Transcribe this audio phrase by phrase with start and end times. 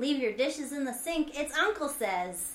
[0.00, 1.38] Leave your dishes in the sink.
[1.38, 2.52] It's Uncle Sez.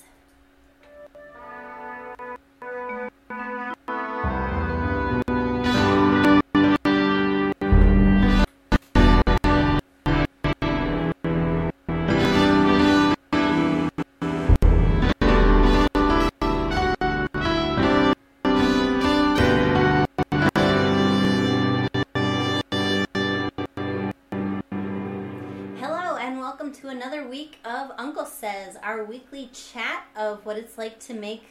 [26.80, 31.42] To another week of Uncle Sez, our weekly chat of what it's like to make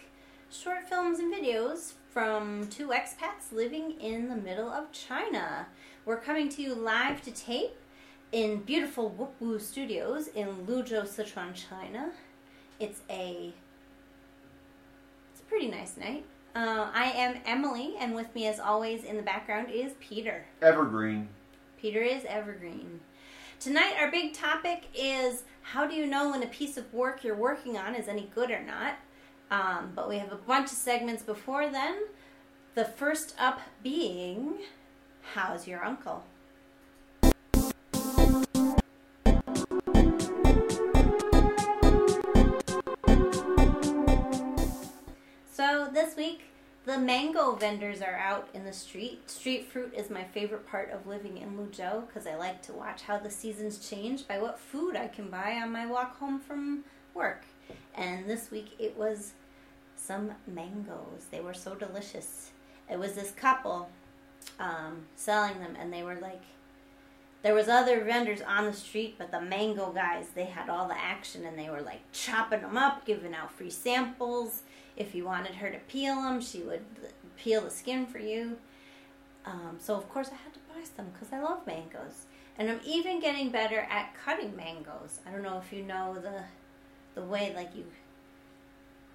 [0.52, 5.66] short films and videos from two expats living in the middle of China.
[6.06, 7.76] We're coming to you live to tape
[8.32, 12.12] in beautiful Wukwu Studios in Luzhou, Sichuan, China.
[12.80, 13.52] It's a
[15.32, 16.24] it's a pretty nice night.
[16.56, 20.46] Uh, I am Emily, and with me, as always, in the background is Peter.
[20.62, 21.30] Evergreen.
[21.82, 23.00] Peter is evergreen.
[23.60, 27.36] Tonight, our big topic is how do you know when a piece of work you're
[27.36, 28.96] working on is any good or not?
[29.50, 32.04] Um, but we have a bunch of segments before then.
[32.76, 34.56] The first up being
[35.34, 36.26] How's Your Uncle?
[45.52, 46.42] So, this week,
[46.86, 49.30] the mango vendors are out in the street.
[49.30, 53.02] Street fruit is my favorite part of living in Luzhou because I like to watch
[53.02, 56.84] how the seasons change by what food I can buy on my walk home from
[57.16, 57.44] work.
[57.96, 59.34] And this week it was
[59.96, 61.26] some mangoes.
[61.32, 62.52] They were so delicious.
[62.90, 63.90] It was this couple
[64.60, 66.44] um, selling them, and they were like,
[67.42, 70.98] there was other vendors on the street, but the mango guys, they had all the
[70.98, 74.62] action, and they were like chopping them up, giving out free samples.
[74.96, 76.84] If you wanted her to peel them, she would
[77.38, 78.58] peel the skin for you.
[79.46, 82.26] Um, so of course I had to buy some because I love mangoes,
[82.58, 85.20] and I'm even getting better at cutting mangoes.
[85.28, 86.44] I don't know if you know the
[87.14, 87.86] the way like you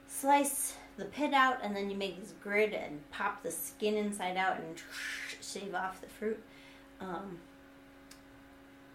[0.06, 4.36] slice the pit out and then you make this grid and pop the skin inside
[4.36, 4.82] out and
[5.40, 6.42] shave off the fruit.
[7.00, 7.38] Um,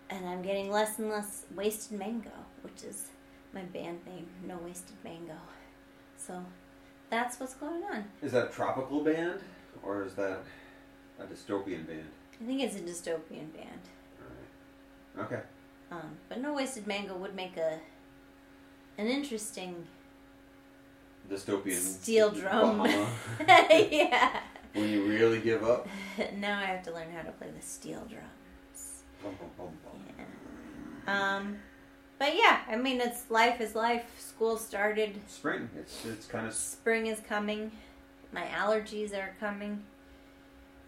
[0.10, 2.30] and I'm getting less and less wasted mango,
[2.62, 3.08] which is
[3.54, 5.38] my band name, No Wasted Mango.
[6.18, 6.44] So
[7.10, 8.06] that's what's going on.
[8.22, 9.40] Is that a tropical band
[9.84, 10.40] or is that
[11.20, 12.10] a dystopian band?
[12.42, 13.82] I think it's a dystopian band.
[15.18, 15.32] Alright.
[15.32, 15.42] Okay.
[15.92, 17.80] Um, but No Wasted Mango would make a
[18.98, 19.86] an interesting
[21.30, 21.74] Dystopian.
[21.78, 22.86] steel drum.
[22.86, 24.42] Yeah.
[24.74, 25.88] when you really give up.
[26.38, 29.04] Now I have to learn how to play the steel drums.
[29.24, 30.02] Bum, bum, bum, bum.
[30.18, 31.36] Yeah.
[31.38, 31.58] Um,
[32.18, 34.06] but yeah, I mean, it's life is life.
[34.20, 35.20] School started.
[35.28, 35.70] Spring.
[35.78, 37.72] It's it's kind of Spring is coming.
[38.32, 39.84] My allergies are coming.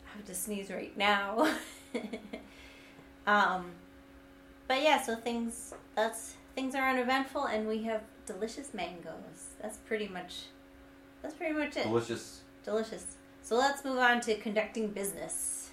[0.05, 1.53] I have to sneeze right now.
[3.27, 3.71] um,
[4.67, 9.55] but yeah, so things that's things are uneventful, and we have delicious mangoes.
[9.61, 10.45] That's pretty much.
[11.21, 11.83] That's pretty much it.
[11.83, 12.41] delicious.
[12.63, 13.17] Delicious.
[13.41, 15.66] So let's move on to conducting business.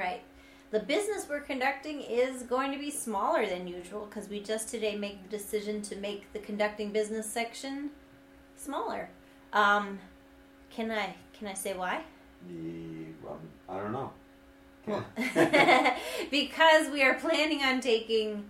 [0.00, 0.22] Right.
[0.70, 4.96] The business we're conducting is going to be smaller than usual because we just today
[4.96, 7.90] made the decision to make the conducting business section
[8.56, 9.10] smaller.
[9.52, 9.98] Um,
[10.70, 12.02] can I can I say why?
[12.48, 14.12] The, well, I don't know.
[16.30, 18.44] Because we are planning on taking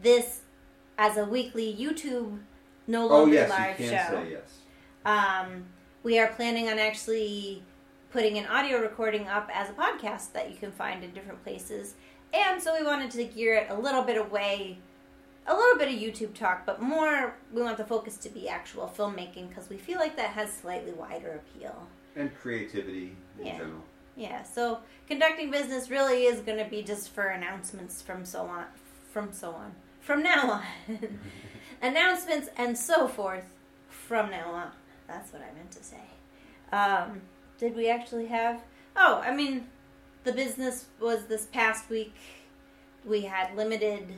[0.00, 0.42] this
[0.98, 2.38] as a weekly YouTube
[2.86, 4.26] no longer oh longer yes, live you show.
[4.30, 4.58] yes.
[5.04, 5.64] Um,
[6.02, 7.62] we are planning on actually
[8.10, 11.94] putting an audio recording up as a podcast that you can find in different places.
[12.32, 14.78] And so we wanted to gear it a little bit away,
[15.46, 18.92] a little bit of YouTube talk, but more we want the focus to be actual
[18.96, 21.86] filmmaking because we feel like that has slightly wider appeal.
[22.14, 23.58] And creativity in Yeah.
[23.58, 23.82] general.
[24.16, 28.64] Yeah, so conducting business really is going to be just for announcements from so on,
[29.12, 30.64] from so on, from now on,
[31.82, 33.44] announcements and so forth
[33.88, 34.70] from now on.
[35.06, 36.00] That's what I meant to say.
[36.72, 37.20] Um,
[37.58, 38.62] did we actually have?
[38.96, 39.66] Oh, I mean,
[40.24, 42.14] the business was this past week.
[43.04, 44.12] We had limited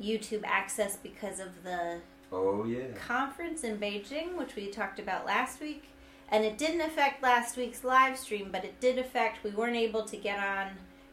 [0.00, 1.98] YouTube access because of the
[2.32, 2.92] Oh yeah.
[2.94, 5.84] conference in Beijing, which we talked about last week.
[6.32, 10.04] And it didn't affect last week's live stream, but it did affect, we weren't able
[10.04, 10.68] to get on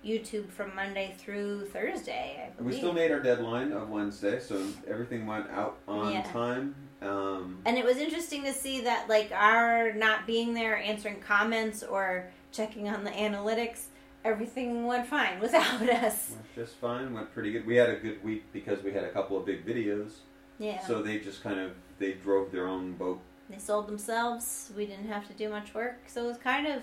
[0.05, 5.25] YouTube from Monday through Thursday, I We still made our deadline of Wednesday, so everything
[5.25, 6.21] went out on Yeah.
[6.31, 6.75] time.
[7.01, 11.83] Um, and it was interesting to see that, like, our not being there, answering comments,
[11.83, 13.85] or checking on the analytics,
[14.25, 16.31] everything went fine without us.
[16.31, 17.13] went just fine.
[17.13, 17.65] Went pretty good.
[17.67, 20.13] We had a good week because we had a couple of big videos.
[20.59, 20.79] Yeah.
[20.87, 23.21] So they just kind of they drove their own boat.
[23.49, 24.71] they sold themselves.
[24.75, 26.81] We didn't have to do much work, so it was kind of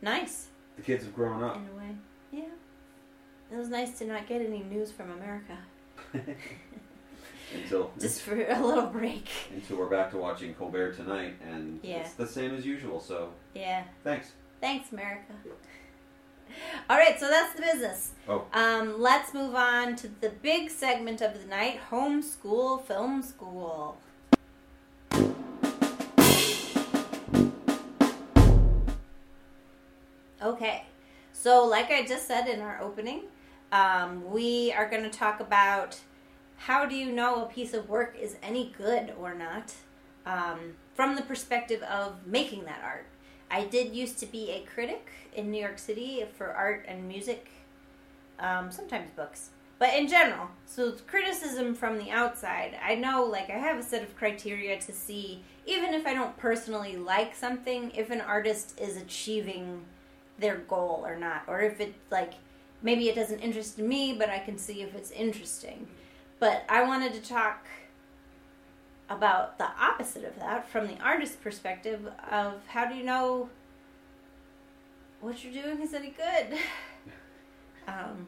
[0.00, 0.46] Nice.
[0.76, 1.56] The kids have grown up.
[1.56, 1.96] In a way.
[2.30, 2.54] Yeah.
[3.52, 5.58] It was nice to not get any news from America.
[7.54, 9.28] until Just for a little break.
[9.54, 11.98] until we're back to watching Colbert tonight, and Yeah.
[11.98, 13.00] it's the same as usual.
[13.00, 13.84] So Yeah.
[14.04, 14.32] thanks.
[14.60, 15.32] Thanks, America.
[16.90, 18.12] All right, so that's the business.
[18.28, 18.46] Oh.
[18.52, 23.98] Um, let's move on to the big segment of the night homeschool film school.
[30.40, 30.84] Okay,
[31.32, 33.22] so like I just said in our opening,
[33.72, 35.98] um, we are going to talk about
[36.58, 39.72] how do you know a piece of work is any good or not
[40.26, 43.06] um, from the perspective of making that art.
[43.50, 47.48] I did used to be a critic in New York City for art and music,
[48.38, 50.48] um, sometimes books, but in general.
[50.66, 54.92] So criticism from the outside, I know like I have a set of criteria to
[54.92, 59.84] see, even if I don't personally like something, if an artist is achieving
[60.38, 62.34] their goal or not, or if it like
[62.82, 65.86] maybe it doesn't interest me, but I can see if it's interesting.
[66.38, 67.66] But I wanted to talk
[69.10, 73.48] about the opposite of that from the artist's perspective of how do you know
[75.20, 76.58] what you're doing is any good?
[77.88, 78.26] Um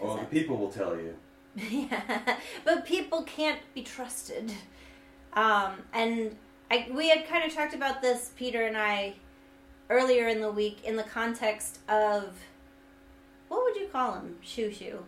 [0.00, 1.14] Well, the people will tell you.
[1.54, 4.50] yeah but people can't be trusted.
[5.34, 6.36] Um and
[6.70, 9.12] I, we had kind of talked about this peter and i
[9.90, 12.32] earlier in the week in the context of
[13.48, 15.02] what would you call him Xiu Xiu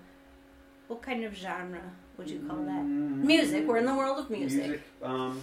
[0.88, 3.66] what kind of genre would you call that Music.
[3.66, 4.82] We're in the world of music.
[5.02, 5.40] Um,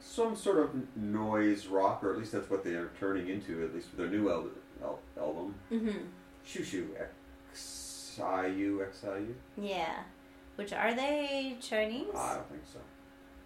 [0.00, 3.64] some sort of noise rock, or at least that's what they are turning into.
[3.64, 4.48] At least with their new al-
[4.82, 5.98] al- album, mm-hmm
[6.46, 9.34] Xiu Xiu X I U X I U.
[9.56, 10.02] Yeah.
[10.56, 12.14] Which are they Chinese?
[12.14, 12.78] I don't think so.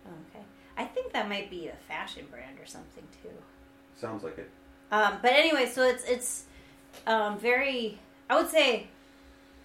[0.07, 0.45] okay.
[0.77, 3.31] I think that might be a fashion brand or something too.
[3.97, 4.51] Sounds like it.
[4.93, 6.45] Um, but anyway, so it's it's
[7.07, 7.99] um, very
[8.29, 8.89] I would say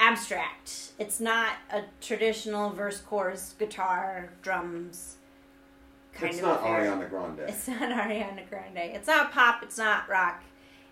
[0.07, 0.91] abstract.
[0.99, 5.17] It's not a traditional verse chorus guitar drums
[6.13, 6.81] kind it's of not affair.
[6.81, 7.39] Ariana Grande.
[7.47, 8.95] It's not Ariana Grande.
[8.95, 9.63] It's not pop.
[9.63, 10.43] It's not rock.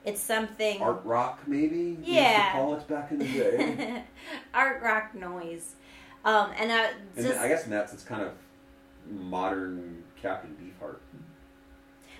[0.03, 1.97] It's something Art rock, maybe.
[2.03, 2.53] Yeah.
[2.53, 4.03] call it back in the day.
[4.53, 5.75] art rock noise.
[6.25, 6.87] Um, and uh,
[7.17, 8.31] and I guess in that it's kind of
[9.09, 10.97] modern Captain Beefheart,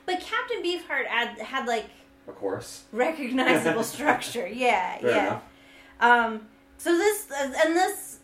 [0.06, 1.86] but Captain Beefheart had, had like
[2.28, 2.84] of course.
[2.92, 4.48] recognizable structure.
[4.52, 5.40] Yeah, Fair yeah.
[6.00, 6.48] Um,
[6.82, 8.18] so this and this,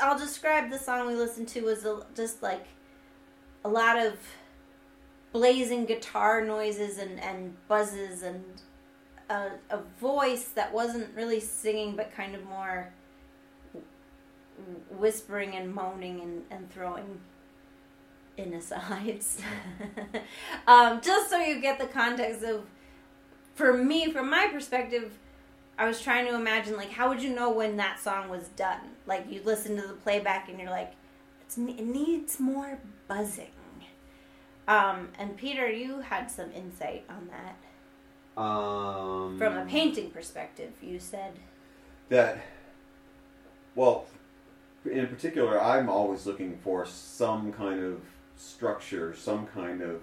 [0.00, 1.86] I'll describe the song we listened to was
[2.16, 2.64] just like
[3.66, 4.14] a lot of
[5.30, 8.42] blazing guitar noises and and buzzes and
[9.28, 12.94] a, a voice that wasn't really singing but kind of more
[14.90, 17.20] whispering and moaning and, and throwing
[18.38, 19.42] in asides.
[20.66, 22.64] um, just so you get the context of,
[23.54, 25.18] for me, from my perspective,
[25.78, 28.80] I was trying to imagine like how would you know when that song was done?
[29.06, 30.92] Like you listen to the playback and you're like,
[31.40, 32.78] it's, it needs more
[33.08, 33.46] buzzing.
[34.68, 40.72] Um, and Peter, you had some insight on that Um, from a painting perspective.
[40.80, 41.32] You said,
[42.12, 42.38] that
[43.74, 44.04] well
[44.84, 48.00] in particular i'm always looking for some kind of
[48.36, 50.02] structure some kind of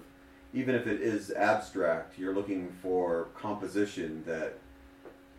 [0.52, 4.58] even if it is abstract you're looking for composition that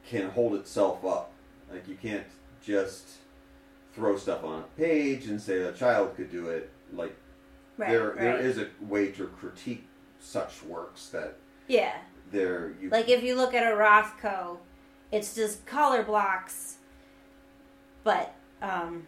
[0.07, 1.31] can hold itself up
[1.71, 2.25] like you can't
[2.63, 3.07] just
[3.93, 7.15] throw stuff on a page and say a child could do it like
[7.77, 8.19] right, there right.
[8.19, 9.87] there is a way to critique
[10.19, 11.35] such works that
[11.67, 11.93] yeah.
[12.31, 14.57] there you Like if you look at a Rothko,
[15.11, 16.77] it's just color blocks,
[18.03, 19.07] but um,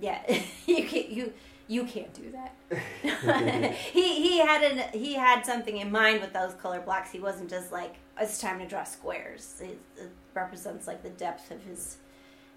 [0.00, 0.20] yeah,
[0.66, 1.32] you can't you
[1.66, 2.54] you can't do that.
[3.74, 7.10] he he had an he had something in mind with those color blocks.
[7.10, 9.60] He wasn't just like it's time to draw squares.
[9.62, 11.96] It, it represents like the depth of his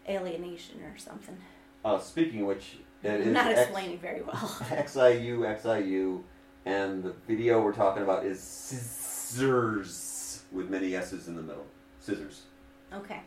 [0.07, 1.37] alienation or something.
[1.85, 4.35] uh, speaking of which it is Not X- explaining very well.
[4.35, 6.21] XIU, XIU,
[6.65, 11.65] and the video we're talking about is scissors with many S's in the middle.
[11.99, 12.43] Scissors.
[12.93, 13.21] Okay,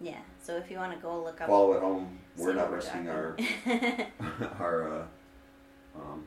[0.00, 0.18] yeah.
[0.42, 2.18] So if you want to go look up, Follow at home.
[2.36, 3.36] We're not risking our
[4.58, 5.04] our uh,
[5.96, 6.24] um,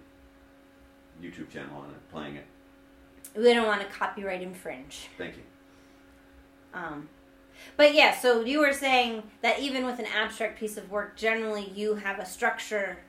[1.22, 2.46] YouTube channel on it, playing it.
[3.36, 5.08] we don't want to copyright infringe.
[5.18, 5.44] Thank you.
[6.74, 7.10] Um,
[7.78, 11.72] but yeah, so you were saying that even with an abstract piece of work, generally
[11.76, 13.00] you have a structure,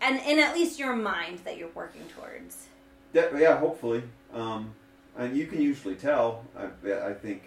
[0.00, 2.68] and in at least your mind that you're working towards.
[3.12, 4.02] Yeah, yeah hopefully.
[4.32, 4.74] Um,
[5.16, 6.44] and you can usually tell.
[6.56, 7.42] I, I think,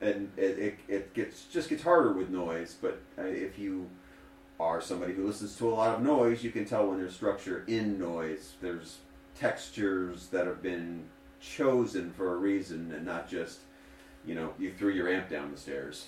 [0.00, 2.76] and it, it, it gets just gets harder with noise.
[2.80, 3.88] But uh, if you
[4.60, 7.64] are somebody who listens to a lot of noise, you can tell when there's structure
[7.68, 8.54] in noise.
[8.60, 8.98] There's
[9.38, 11.04] textures that have been
[11.40, 13.60] chosen for a reason, and not just
[14.26, 16.06] you know, you threw your amp down the stairs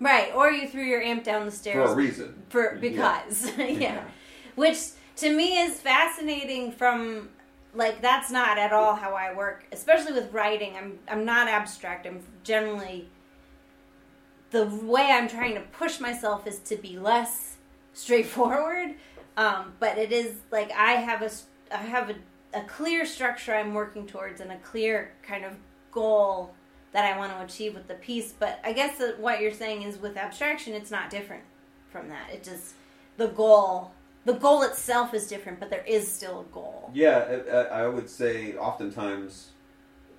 [0.00, 2.42] Right, or you threw your amp down the stairs for a reason.
[2.50, 3.66] for because yeah.
[3.66, 4.04] Yeah.
[4.54, 4.78] which
[5.16, 7.30] to me is fascinating from
[7.74, 12.06] like that's not at all how I work especially with writing I'm I'm not abstract
[12.06, 13.08] I'm generally
[14.50, 17.56] the way I'm trying to push myself is to be less
[17.92, 18.94] straightforward.
[19.36, 21.30] Um, but it is like I have a
[21.72, 22.16] I have a,
[22.58, 25.52] a clear structure I'm working towards and a clear kind of
[25.92, 26.54] goal
[26.92, 28.32] that I want to achieve with the piece.
[28.32, 31.44] But I guess what you're saying is with abstraction it's not different
[31.90, 32.30] from that.
[32.32, 32.74] It just
[33.16, 33.92] the goal
[34.24, 36.90] the goal itself is different but there is still a goal.
[36.92, 39.50] Yeah, I I would say oftentimes,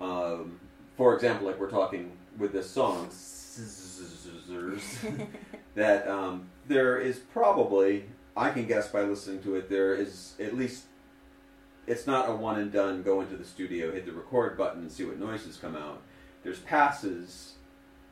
[0.00, 0.60] um,
[0.96, 3.10] for example, like we're talking with this song,
[4.50, 4.98] Scissors,
[5.74, 8.04] that um, there is probably,
[8.36, 10.84] I can guess by listening to it, there is at least,
[11.86, 14.92] it's not a one and done, go into the studio, hit the record button, and
[14.92, 16.02] see what noises come out.
[16.42, 17.52] There's passes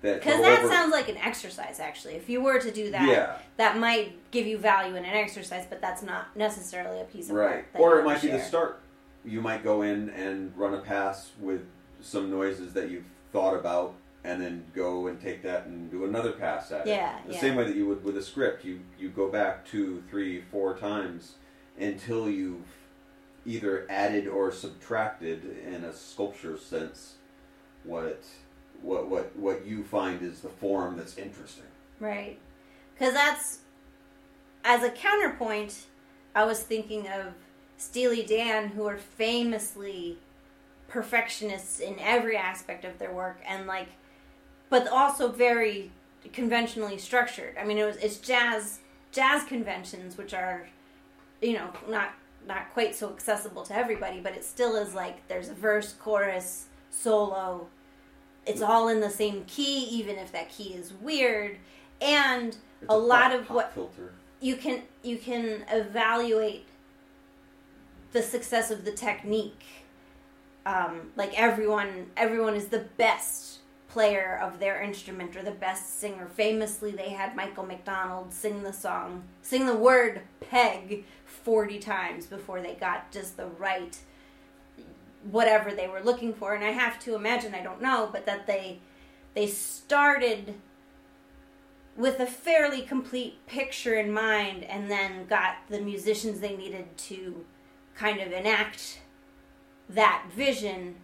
[0.02, 3.08] that because that over- sounds like an exercise actually if you were to do that
[3.08, 3.36] Yeah.
[3.56, 7.34] that might give you value in an exercise but that's not necessarily a piece of
[7.34, 7.64] Right.
[7.74, 8.78] Or it might be the start.
[9.24, 11.62] You might go in and run a pass with
[12.00, 13.94] some noises that you've thought about
[14.28, 17.28] and then go and take that and do another pass at Yeah, it.
[17.28, 17.40] The yeah.
[17.40, 18.64] same way that you would with a script.
[18.64, 21.36] You you go back two, three, four times
[21.78, 22.66] until you've
[23.46, 27.14] either added or subtracted in a sculpture sense
[27.84, 28.22] what
[28.82, 31.64] what what what you find is the form that's interesting.
[31.98, 32.38] Right.
[32.94, 33.58] Because that's,
[34.64, 35.86] as a counterpoint,
[36.34, 37.32] I was thinking of
[37.76, 40.18] Steely Dan, who are famously
[40.88, 43.88] perfectionists in every aspect of their work, and like,
[44.70, 45.90] but also very
[46.32, 47.56] conventionally structured.
[47.58, 48.80] I mean, it was it's jazz
[49.12, 50.68] jazz conventions, which are,
[51.40, 52.10] you know, not
[52.46, 56.66] not quite so accessible to everybody, but it still is like there's a verse, chorus,
[56.90, 57.68] solo.
[58.46, 61.58] It's all in the same key, even if that key is weird,
[62.00, 62.48] and
[62.80, 64.12] It's A lot of what- filter.
[64.40, 66.66] you can you can evaluate
[68.12, 69.62] the success of the technique.
[70.64, 73.57] Um, like everyone, everyone is the best
[73.88, 76.28] player of their instrument or the best singer.
[76.28, 82.60] Famously, they had Michael McDonald sing the song, sing the word "peg" forty times before
[82.60, 83.98] they got just the right
[85.30, 86.54] whatever they were looking for.
[86.54, 88.80] And I have to imagine, I don't know, but that they
[89.34, 90.54] they started
[91.96, 97.44] with a fairly complete picture in mind and then got the musicians they needed to
[97.96, 99.00] kind of enact
[99.88, 100.94] that vision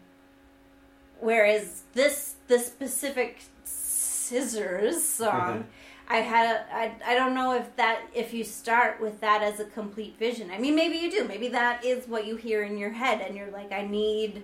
[1.19, 5.31] whereas this the specific scissors song.
[5.31, 5.63] Mm-hmm.
[6.07, 9.59] I had a, I, I don't know if that if you start with that as
[9.59, 10.51] a complete vision.
[10.51, 11.25] I mean maybe you do.
[11.27, 14.43] Maybe that is what you hear in your head and you're like i need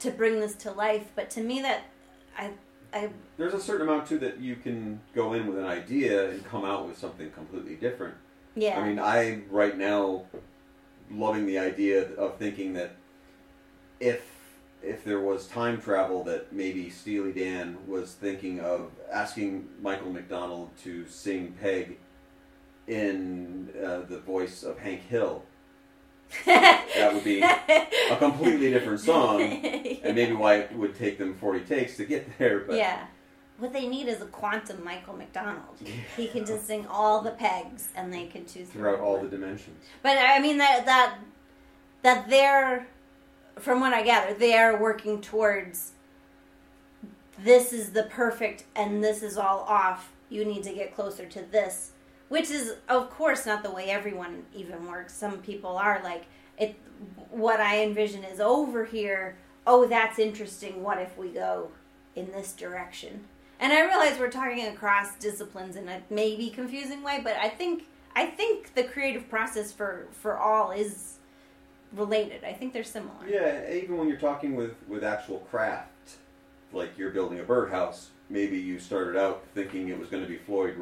[0.00, 1.06] to bring this to life.
[1.14, 1.84] But to me that
[2.36, 2.50] i
[2.92, 6.44] i There's a certain amount too that you can go in with an idea and
[6.44, 8.14] come out with something completely different.
[8.54, 8.78] yeah.
[8.78, 10.24] I mean, I right now
[11.10, 12.96] loving the idea of thinking that
[13.98, 14.37] if
[14.82, 20.70] if there was time travel, that maybe Steely Dan was thinking of asking Michael McDonald
[20.84, 21.98] to sing Peg
[22.86, 25.42] in uh, the voice of Hank Hill.
[26.46, 31.60] That would be a completely different song, and maybe why it would take them 40
[31.60, 32.60] takes to get there.
[32.60, 33.06] But yeah.
[33.58, 35.78] What they need is a quantum Michael McDonald.
[36.16, 39.84] He can just sing all the pegs, and they can choose throughout all the dimensions.
[40.02, 41.18] But I mean that that
[42.02, 42.86] that they're,
[43.60, 45.92] from what I gather, they are working towards.
[47.38, 50.12] This is the perfect, and this is all off.
[50.28, 51.92] You need to get closer to this,
[52.28, 55.14] which is of course not the way everyone even works.
[55.14, 56.24] Some people are like
[56.58, 56.76] it.
[57.30, 59.36] What I envision is over here.
[59.66, 60.82] Oh, that's interesting.
[60.82, 61.70] What if we go
[62.16, 63.24] in this direction?
[63.60, 67.84] And I realize we're talking across disciplines in a maybe confusing way, but I think
[68.14, 71.17] I think the creative process for for all is
[71.92, 72.44] related.
[72.44, 73.14] I think they're similar.
[73.26, 75.88] Yeah, even when you're talking with, with actual craft,
[76.72, 80.36] like you're building a birdhouse, maybe you started out thinking it was going to be
[80.36, 80.76] Floyd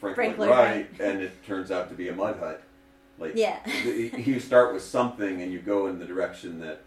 [0.00, 2.62] Frank, Frank Lloyd Wright, and it turns out to be a mud hut.
[3.18, 3.58] Like Yeah.
[3.84, 6.82] you start with something and you go in the direction that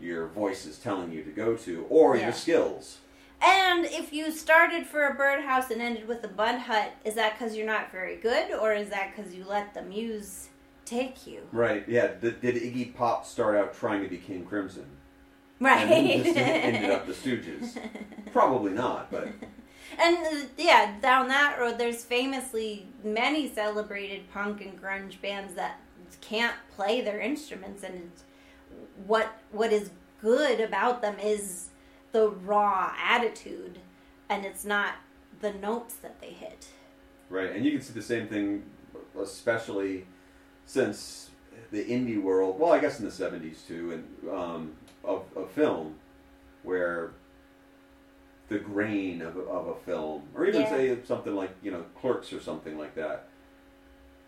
[0.00, 2.24] your voice is telling you to go to, or Yeah.
[2.24, 2.98] your skills.
[3.40, 7.38] And if you started for a birdhouse and ended with a bud hut, is that
[7.38, 10.47] because you're not very good, or is that because you let the muse
[10.88, 11.42] take you?
[11.52, 11.84] Right?
[11.88, 12.08] Yeah.
[12.20, 14.86] Did, did Iggy Pop start out trying to be King Crimson,
[15.60, 15.80] Right.
[15.90, 17.78] and just ended up the Stooges?
[18.32, 19.28] Probably not, but
[19.98, 25.80] And uh, yeah, down that road, there's famously many celebrated punk and grunge bands that
[26.20, 28.10] can't play their instruments, and
[29.06, 29.90] what what is
[30.20, 31.68] good about them is
[32.12, 33.78] the raw attitude
[34.28, 34.94] and it's not
[35.40, 36.68] the notes that they hit.
[37.30, 38.64] Right, and you can see the same thing,
[39.20, 40.06] especially
[40.68, 41.30] since
[41.72, 42.60] the indie world.
[42.60, 44.72] Well, I guess in the '70s too, and um,
[45.02, 45.94] of, of film,
[46.62, 47.12] where
[48.48, 50.70] the grain of, a- of a film, or even Yeah.
[50.70, 53.28] say something like you know Clerks or something like that.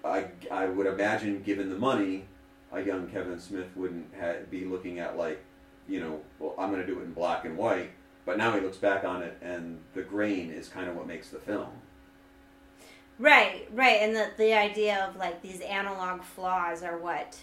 [0.05, 2.25] I I would imagine, given the money,
[2.73, 5.43] a young Kevin Smith wouldn't ha- be looking at like,
[5.89, 7.91] you know, well, I'm going to do it in black and white.
[8.27, 11.31] But now he looks back on it, and the grain is kind of what makes
[11.31, 11.71] the film.
[13.21, 17.39] Right, right, and the the idea of like these analog flaws are what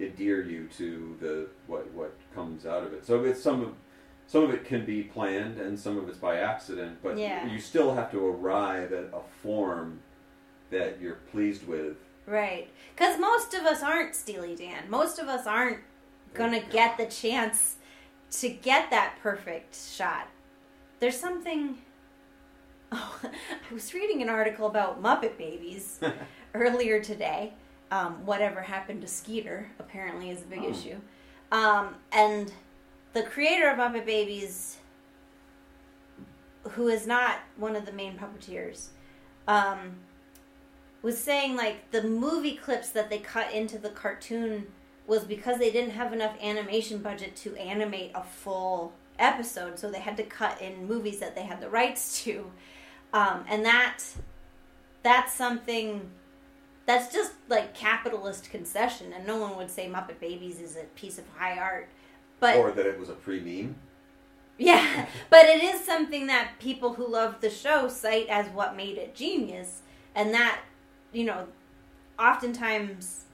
[0.00, 3.04] adhere you to the what what comes out of it.
[3.04, 3.74] So it's some of
[4.26, 7.46] some of it can be planned and some of it's by accident, but Yeah.
[7.46, 10.00] you still have to arrive at a form
[10.70, 11.96] that you're pleased with.
[12.26, 12.68] Right.
[12.94, 14.88] Because most of us aren't Steely Dan.
[14.88, 15.78] Most of us aren't
[16.34, 17.76] going to get the chance
[18.32, 20.28] to get that perfect shot.
[21.00, 21.78] There's something.
[22.92, 26.00] Oh, I was reading an article about Muppet Babies
[26.54, 27.52] earlier today.
[27.90, 30.70] Um, whatever happened to Skeeter apparently is a big Oh.
[30.70, 30.96] issue.
[31.50, 32.52] Um, and
[33.14, 34.76] the creator of Muppet Babies,
[36.72, 38.88] who is not one of the main puppeteers,
[39.46, 39.96] um,
[41.00, 44.66] was saying like the movie clips that they cut into the cartoon
[45.06, 50.00] was because they didn't have enough animation budget to animate a full episode, so they
[50.00, 52.50] had to cut in movies that they had the rights to,
[53.12, 53.98] um, and that
[55.02, 56.10] that's something
[56.86, 61.18] that's just like capitalist concession, and no one would say Muppet Babies is a piece
[61.18, 61.88] of high art,
[62.40, 63.74] but or that it was a pre-meme.
[64.58, 68.96] yeah, but it is something that people who love the show cite as what made
[68.98, 69.82] it genius,
[70.14, 70.60] and that,
[71.12, 71.46] you know,
[72.18, 73.24] oftentimes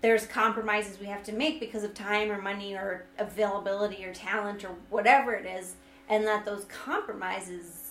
[0.00, 4.64] there's compromises we have to make because of time or money or availability or talent
[4.64, 5.76] or whatever it is,
[6.08, 7.81] and that those compromises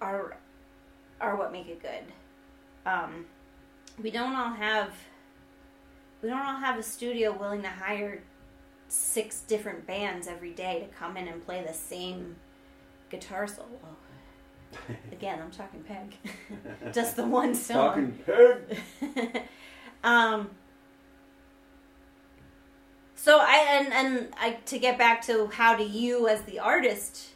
[0.00, 0.36] are
[1.20, 2.12] are what make it good.
[2.86, 3.26] Um,
[4.02, 4.92] we don't all have
[6.22, 8.22] we don't all have a studio willing to hire
[8.88, 12.36] six different bands every day to come in and play the same
[13.10, 13.96] guitar solo.
[15.12, 16.14] Again, I'm talking Peg.
[16.92, 18.18] Just the one song.
[18.26, 18.68] Talking
[19.00, 19.42] pig.
[20.04, 20.50] um
[23.14, 27.30] so I and and I to get back to how do you as the artist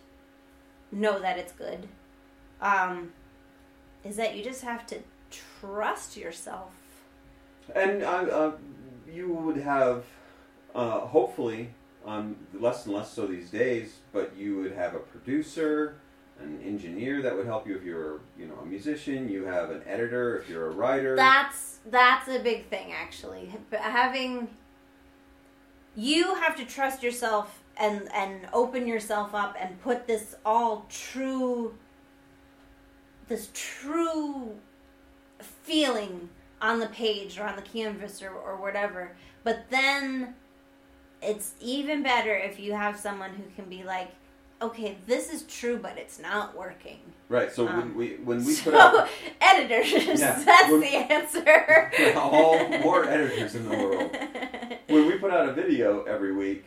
[0.92, 1.88] know that it's good?
[2.62, 3.12] Um
[4.04, 4.98] is that you just have to
[5.30, 6.70] trust yourself.
[7.74, 8.52] And uh, uh,
[9.10, 10.04] you would have,
[10.74, 11.70] uh, hopefully,
[12.04, 15.94] um, less and less so these days, but you would have a producer,
[16.40, 19.28] an engineer that would help you if you're, you know, a musician.
[19.28, 21.14] You have an editor if you're a writer.
[21.14, 23.52] That's that's a big thing actually.
[23.70, 24.48] Having
[25.94, 31.74] you have to trust yourself and and open yourself up and put this all true
[33.32, 34.52] this true
[35.40, 36.28] feeling
[36.60, 39.16] on the page or on the canvas or, or whatever.
[39.42, 40.34] But then
[41.22, 44.10] it's even better if you have someone who can be like,
[44.60, 46.98] okay, this is true, but it's not working.
[47.30, 47.50] right.
[47.50, 49.08] So Um, when we when we so, put out
[49.40, 51.90] editors, Yeah, that's when- the answer.
[52.16, 54.10] all more editors in the world.
[54.88, 56.64] when we put out a video every week,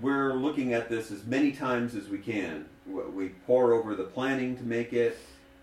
[0.00, 2.66] we're looking at this as many times as we can.
[2.86, 5.16] We pour over the planning to make it,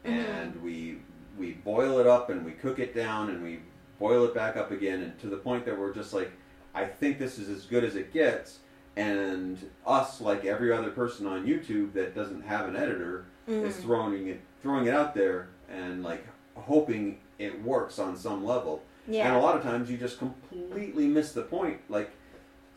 [0.04, 1.00] and we
[1.38, 3.60] we boil it up and we cook it down and we
[4.00, 6.32] boil it back up again, and to the point that we're just like,
[6.74, 8.60] I think this is as good as it gets.
[8.98, 13.82] And us, like every other person on YouTube that doesn't have an editor, is Mhm.
[13.82, 16.24] throwing it throwing it out there and like
[16.56, 18.84] hoping it works on some level.
[19.08, 19.28] Yeah.
[19.28, 21.80] And a lot of times you just completely miss the point.
[21.90, 22.12] Like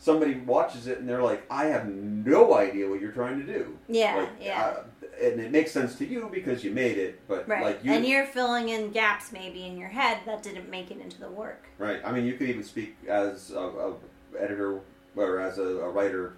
[0.04, 3.78] somebody watches it and they're like, I have no idea what you're trying to do.
[3.88, 4.60] Yeah, Like, yeah.
[4.60, 4.82] uh,
[5.22, 7.62] and it makes sense to you because you made it, but right.
[7.64, 11.00] like you, and you're filling in gaps maybe in your head that didn't make it
[11.00, 11.64] into the work.
[11.78, 12.02] right?
[12.04, 13.94] I mean, you could even speak as a, a
[14.38, 14.80] editor
[15.16, 16.34] or as a, a writer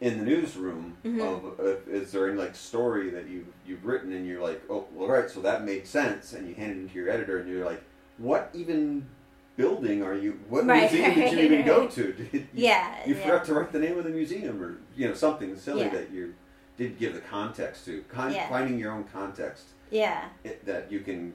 [0.00, 1.20] in the newsroom Mhm.
[1.22, 4.84] of uh, is there any like story that you you've written and you're like, oh,
[4.94, 7.64] well, right, so that made sense, and you hand it into your editor and you're
[7.64, 7.82] like,
[8.18, 9.06] what even
[9.56, 10.38] building are you?
[10.48, 12.12] What Right, museum did you even go to?
[12.12, 13.06] Did you, Yeah.
[13.06, 13.22] you yeah.
[13.22, 15.90] forgot to write the name of the museum or you know something silly Yeah.
[15.90, 16.34] that you
[16.76, 18.02] did give the context to.
[18.08, 18.48] Con- Yeah.
[18.48, 20.28] Finding your own context Yeah.
[20.44, 21.32] it, that you can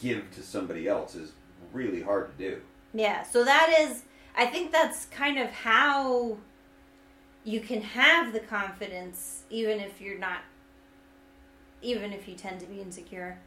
[0.00, 1.32] give to somebody else is
[1.72, 2.60] really hard to do.
[2.94, 3.22] Yeah.
[3.22, 4.04] So that is
[4.36, 6.38] I think that's kind of how
[7.44, 10.38] you can have the confidence even if you're not
[11.82, 13.38] even if you tend to be insecure.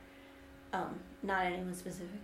[0.74, 2.20] Um, not anyone specific.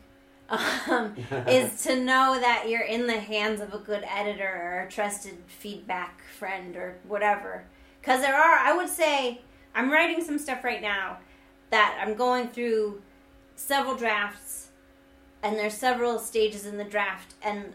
[0.52, 1.16] Um,
[1.48, 5.38] is to know that you're in the hands of a good editor or a trusted
[5.48, 7.64] feedback friend or whatever.
[8.00, 9.42] Because there are, I would say,
[9.74, 11.20] I'm writing some stuff right now
[11.70, 13.02] that I'm going through
[13.56, 14.70] several drafts,
[15.42, 17.74] and there's several stages in the draft, and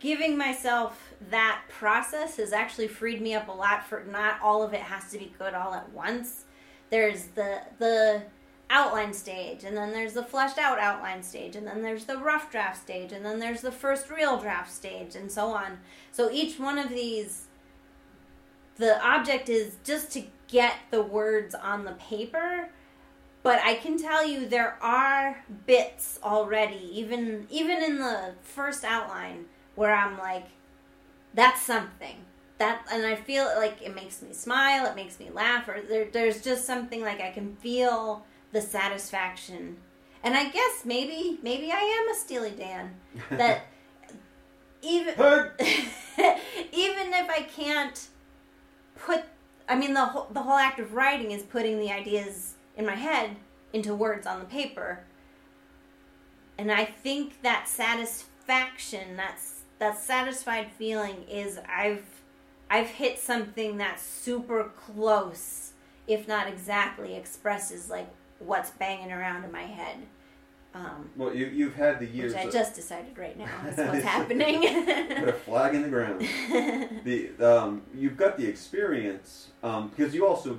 [0.00, 4.72] giving myself that process has actually freed me up a lot for not all of
[4.72, 6.44] it has to be good all at once.
[6.90, 8.22] There's the the
[8.70, 12.50] outline stage, and then there's the fleshed out outline stage, and then there's the rough
[12.50, 15.78] draft stage, and then there's the first real draft stage, and so on.
[16.12, 17.46] So each one of these,
[18.76, 22.68] the object is just to get the words on the paper.
[23.42, 29.46] But I can tell you there are bits already, even even in the first outline,
[29.74, 30.46] where I'm like,
[31.34, 32.24] that's something
[32.58, 36.08] that and i feel like it makes me smile it makes me laugh or there,
[36.12, 39.76] there's just something like i can feel the satisfaction.
[40.22, 42.96] And i guess maybe maybe i am a steely dan
[43.30, 43.66] that
[44.82, 45.14] even
[46.72, 48.08] even if i can't
[48.96, 49.22] put
[49.68, 52.96] i mean the whole, the whole act of writing is putting the ideas in my
[52.96, 53.36] head
[53.72, 55.04] into words on the paper.
[56.58, 62.04] And i think that satisfaction that's that satisfied feeling is I've
[62.70, 65.72] I've hit something that's super close,
[66.06, 68.08] if not exactly, expresses like
[68.38, 69.98] what's banging around in my head.
[70.74, 72.34] Um, well, you you've had the years.
[72.34, 74.60] Which I just decided right now is what's happening.
[75.16, 76.20] Put a flag in the ground.
[77.04, 80.58] the um, you've got the experience um, because you also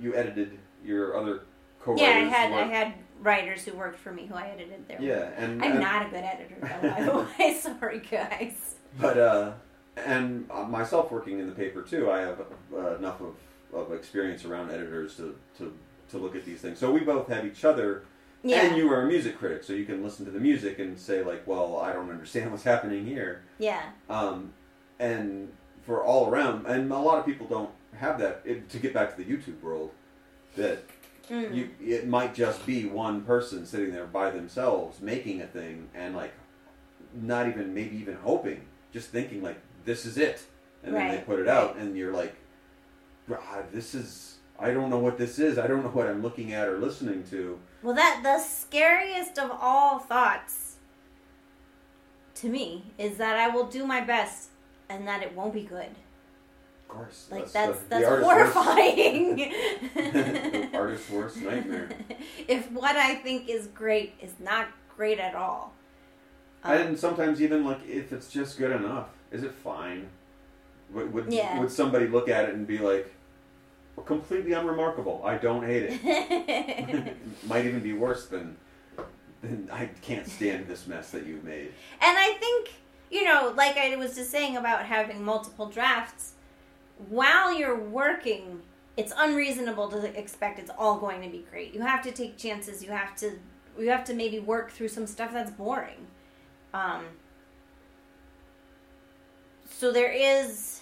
[0.00, 1.42] you edited your other
[1.80, 2.06] co-writers.
[2.06, 5.30] Yeah, I had I had writers who worked for me who I edited their yeah,
[5.36, 6.88] and I'm and, not a good editor, though.
[6.88, 8.76] By the way, sorry guys.
[8.98, 9.52] But uh,
[9.96, 12.40] and myself working in the paper too, I have
[12.74, 13.34] uh, enough of,
[13.72, 15.72] of experience around editors to, to
[16.10, 16.78] to look at these things.
[16.78, 18.04] So we both have each other.
[18.42, 18.62] Yeah.
[18.62, 21.22] And you are a music critic, so you can listen to the music and say
[21.22, 23.82] like, "Well, I don't understand what's happening here." Yeah.
[24.08, 24.54] Um,
[24.98, 28.40] and for all around, and a lot of people don't have that.
[28.46, 29.90] It, to get back to the YouTube world,
[30.56, 30.84] that
[31.30, 31.54] Mm.
[31.54, 36.16] You, it might just be one person sitting there by themselves making a thing and
[36.16, 36.32] like
[37.14, 40.42] not even maybe even hoping, just thinking like this is it,
[40.82, 41.06] and right.
[41.06, 42.34] then they put it out and you're like,
[43.28, 45.58] God, this is I don't know what this is.
[45.58, 47.58] I don't know what I'm looking at or listening to.
[47.82, 50.76] Well, that the scariest of all thoughts
[52.36, 54.50] to me is that I will do my best
[54.88, 55.88] and that it won't be good
[56.82, 57.28] Of course.
[57.30, 59.36] Like that's that's, that's horrifying.
[59.94, 61.90] the artist's worst nightmare.
[62.48, 65.72] If what I think is great is not great at all.
[66.64, 70.08] Um, and sometimes even like if it's just good enough, is it fine?
[70.92, 71.58] Would would, yeah.
[71.58, 73.10] would somebody look at it and be like,
[74.06, 75.22] completely unremarkable.
[75.24, 77.16] I don't hate it.
[77.46, 78.56] Might even be worse than
[79.42, 81.72] than I can't stand this mess that you've made.
[82.00, 82.70] And I think
[83.10, 86.34] you know, like I was just saying about having multiple drafts
[87.08, 88.60] while you're working,
[88.96, 91.74] it's unreasonable to expect it's all going to be great.
[91.74, 92.82] You have to take chances.
[92.82, 93.32] You have to
[93.78, 96.06] you have to maybe work through some stuff that's boring.
[96.74, 97.04] Um,
[99.68, 100.79] so there is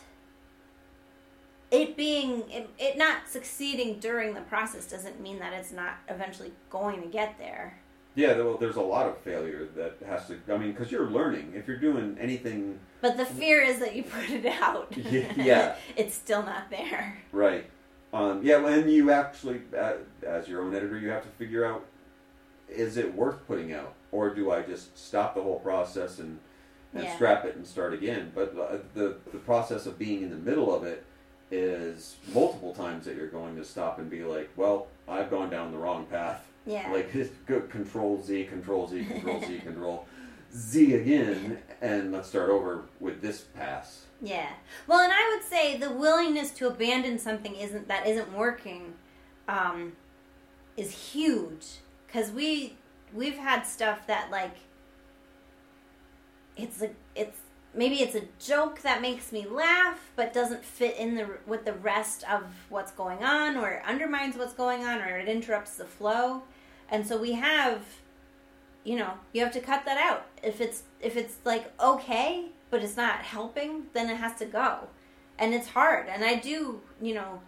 [1.71, 6.53] it being it, it not succeeding during the process doesn't mean that it's not eventually
[6.71, 7.79] going to get there.
[8.15, 10.39] Yeah, well, there's a lot of failure that has to.
[10.53, 11.53] I mean, because you're learning.
[11.55, 12.81] If you're doing anything.
[13.01, 14.93] But the fear is that you put it out.
[14.97, 15.77] yeah.
[15.97, 17.19] it's still not there.
[17.31, 17.71] Right.
[18.13, 19.95] Um, yeah, and you actually, uh,
[20.27, 21.85] as your own editor, you have to figure out:
[22.69, 26.41] is it worth putting out, or do I just stop the whole process and
[26.95, 27.15] and yeah.
[27.15, 28.33] scrap it and start again?
[28.35, 31.05] But uh, the the process of being in the middle of it
[31.51, 35.73] is multiple times that you're going to stop and be like, well, I've gone down
[35.73, 36.93] the wrong path yeah.
[36.93, 37.11] Like
[37.71, 40.07] control Z, control Z, control Z, control
[40.55, 44.05] Z again, and let's start over with this pass.
[44.21, 44.51] Yeah.
[44.87, 48.93] Well, and I would say the willingness to abandon something isn't that isn't working,
[49.49, 49.93] um,
[50.77, 51.65] is huge
[52.07, 52.77] because we
[53.15, 54.57] we've had stuff that like
[56.55, 57.39] it's a it's
[57.75, 61.73] maybe it's a joke that makes me laugh but doesn't fit in the with the
[61.73, 65.85] rest of what's going on or it undermines what's going on or it interrupts the
[65.85, 66.43] flow.
[66.91, 67.83] And so we have
[68.85, 70.27] you know you have to cut that out.
[70.43, 74.89] If it's if it's like okay but it's not helping then it has to go.
[75.39, 76.09] And it's hard.
[76.09, 77.41] And i do you know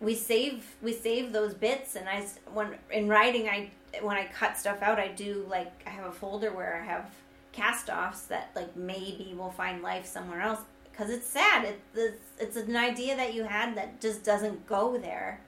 [0.00, 1.96] we save we save those bits.
[1.96, 5.90] And i when in writing i when i cut stuff out i do like i
[5.90, 7.10] have a folder where i have
[7.52, 10.60] cast offs that like maybe will find life somewhere else
[10.90, 14.96] because it's sad it, it's, it's an idea that you had that just doesn't go
[14.98, 15.40] there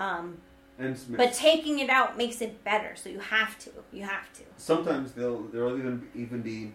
[0.00, 0.38] um,
[0.78, 3.70] And But taking it out makes it better, so you have to.
[3.92, 4.42] You have to.
[4.56, 6.72] sometimes they'll they'll even even be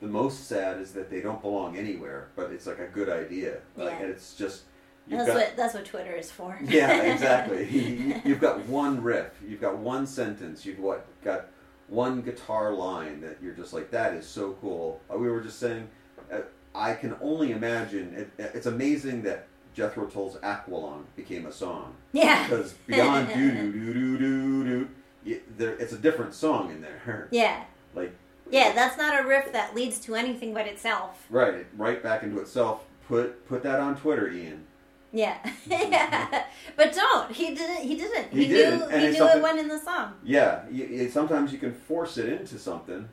[0.00, 3.58] the most sad is that they don't belong anywhere, but it's like a good idea.
[3.76, 4.00] Like Yeah.
[4.02, 4.62] and it's just
[5.08, 6.58] That's got what that's what Twitter is for.
[6.64, 7.68] yeah exactly.
[7.70, 11.46] You- you've got one riff, you've got one sentence, you've what got
[11.88, 15.00] one guitar line that you're just like that is so cool.
[15.12, 15.88] Uh, We were just saying,
[16.32, 16.40] uh,
[16.74, 18.14] I can only imagine.
[18.14, 22.42] It, it's amazing that Jethro Tull's Aqualung became a song yeah.
[22.48, 24.88] because beyond do do do do do
[25.24, 27.28] do, there it's a different song in there.
[27.30, 27.64] Yeah.
[27.94, 28.14] Like
[28.50, 31.26] Yeah, that's not a riff that leads to anything but itself.
[31.30, 32.84] right, right back into itself.
[33.06, 34.66] Put put that on Twitter, Ian.
[35.12, 35.36] Yeah.
[35.66, 36.44] yeah.
[36.76, 37.30] But don't.
[37.32, 38.30] He didn't he didn't.
[38.32, 40.14] He knew didn't, and he knew it went in the song.
[40.24, 43.08] Yeah, y y sometimes you can force it into something,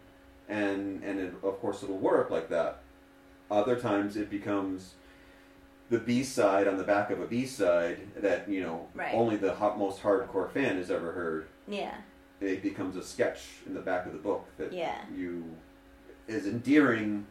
[0.49, 2.79] and and it, of course it'll work like that.
[3.51, 4.95] Other times it becomes
[5.89, 9.13] the B side on the back of a B side that you know Right.
[9.13, 11.47] only the hot, most hardcore fan has ever heard.
[11.67, 11.95] Yeah.
[12.41, 14.97] It becomes a sketch in the back of the book that Yeah.
[15.15, 15.56] you
[16.27, 17.27] is endearing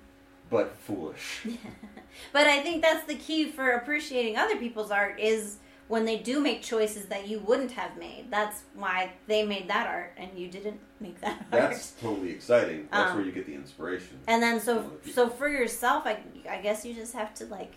[0.48, 1.46] but foolish.
[2.32, 5.56] But I think that's the key for appreciating other people's art is
[5.88, 8.26] when they do make choices that you wouldn't have made.
[8.30, 11.50] That's why they made that art and you didn't make that art.
[11.50, 12.88] That's totally exciting.
[12.90, 14.18] That's Um, where you get the inspiration.
[14.26, 17.74] And then so so for yourself, I I guess you just have to like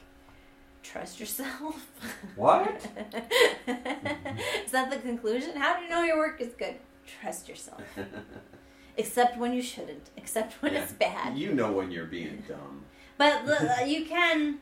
[0.84, 1.90] trust yourself.
[2.36, 2.68] What?
[3.68, 5.56] is that the conclusion?
[5.58, 6.76] How do you know your work is good?
[7.22, 7.82] Trust yourself.
[8.98, 10.10] Except when you shouldn't.
[10.16, 10.84] Except when Yeah.
[10.84, 11.38] it's bad.
[11.38, 12.85] You know when you're being dumb.
[13.18, 14.60] But you can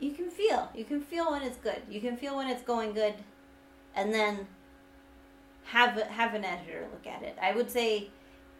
[0.00, 0.70] you can feel.
[0.74, 1.82] You can feel when it's good.
[1.88, 3.14] You can feel when it's going good
[3.94, 4.46] and then
[5.64, 7.36] have have an editor look at it.
[7.40, 8.08] I would say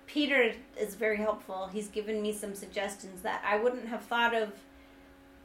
[0.07, 1.69] Peter is very helpful.
[1.73, 4.53] He's given me some suggestions that I wouldn't have thought of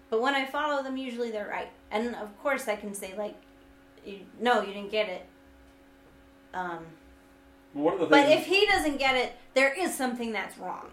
[0.10, 1.70] but when I follow them usually they're right.
[1.92, 3.36] And of course I can say like
[4.40, 5.26] no, you didn't get it.
[6.54, 6.86] Um,
[7.74, 10.92] Well, one of the but if he doesn't get it, there is something that's wrong.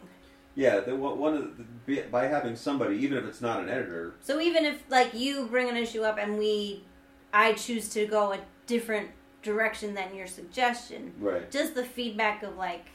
[0.54, 1.50] Yeah, the, one of
[1.86, 5.46] the, by having somebody, even if it's not an editor, So even if like you
[5.46, 6.84] bring an issue up and we,
[7.32, 9.10] I choose to go a different
[9.42, 11.50] direction than your suggestion, right?
[11.50, 12.86] just the feedback of like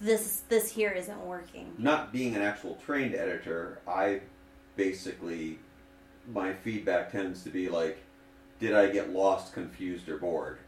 [0.00, 1.72] this this here isn't working.
[1.78, 4.20] Not being an actual trained editor, I
[4.76, 5.58] basically
[6.32, 7.98] my feedback tends to be like,
[8.60, 10.58] did I get lost, confused, or bored?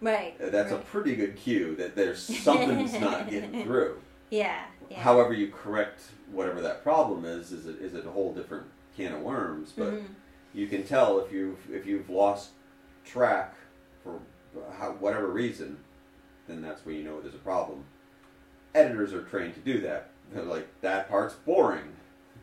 [0.00, 0.34] Right.
[0.42, 4.00] Uh, That's a pretty good cue that there's something's not getting through.
[4.30, 4.64] yeah.
[4.90, 4.98] Yeah.
[5.02, 6.00] However, you correct
[6.32, 9.72] whatever that problem is, is it is it a whole different can of worms.
[9.76, 10.04] But Mhm.
[10.52, 12.50] you can tell if you've if you've lost
[13.04, 13.54] track
[14.02, 14.18] for
[14.78, 15.78] how, whatever reason,
[16.48, 17.84] then that's when you know there's a problem.
[18.74, 20.10] Editors are trained to do that.
[20.32, 21.92] They're like that part's boring.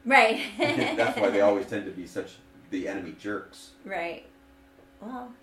[0.05, 0.39] Right.
[0.57, 2.35] that's why they always tend to be such
[2.69, 3.71] the enemy jerks.
[3.83, 4.25] Right.
[5.01, 5.33] Well,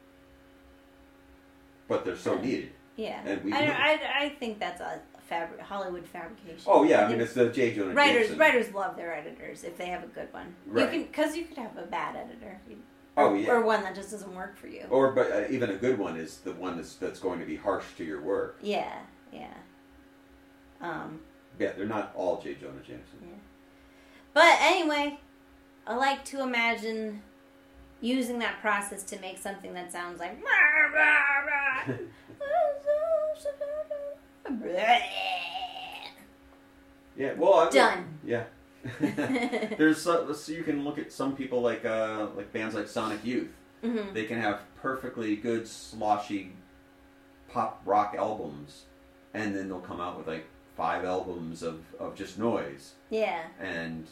[1.88, 2.70] But they're so needed.
[2.96, 3.20] yeah.
[3.24, 3.58] And we I.
[3.58, 6.62] I, I think that's a fabri- Hollywood fabrication.
[6.66, 7.74] Oh yeah, I mean it's the J.
[7.74, 8.38] Jonah writers Jameson.
[8.38, 10.54] writers love their editors if they have a good one.
[10.66, 10.84] Right.
[10.84, 12.60] You can because you could have a bad editor.
[12.68, 12.78] You-
[13.16, 13.52] Oh or, yeah.
[13.52, 14.86] Or one that just doesn't work for you.
[14.90, 17.54] Or but uh, even a good one is the one that's that's going to be
[17.54, 18.58] harsh to your work.
[18.60, 18.92] Yeah.
[19.32, 19.54] Yeah.
[20.80, 21.20] Um.
[21.58, 22.54] Yeah, they're not all J.
[22.54, 23.18] Jonah Jameson.
[24.32, 25.20] But anyway,
[25.86, 27.22] I like to imagine
[28.04, 30.38] using that process to make something that sounds like.
[37.16, 38.18] Yeah, well, I'm Done.
[38.24, 38.44] Yeah.
[39.78, 43.24] There's so, so you can look at some people like uh, like bands like Sonic
[43.24, 43.50] Youth.
[43.82, 46.52] hmm They can have perfectly good sloshy
[47.48, 48.82] pop rock albums,
[49.32, 50.44] and then they'll come out with like
[50.76, 53.42] five albums of, of just noise, Yeah.
[53.60, 54.06] and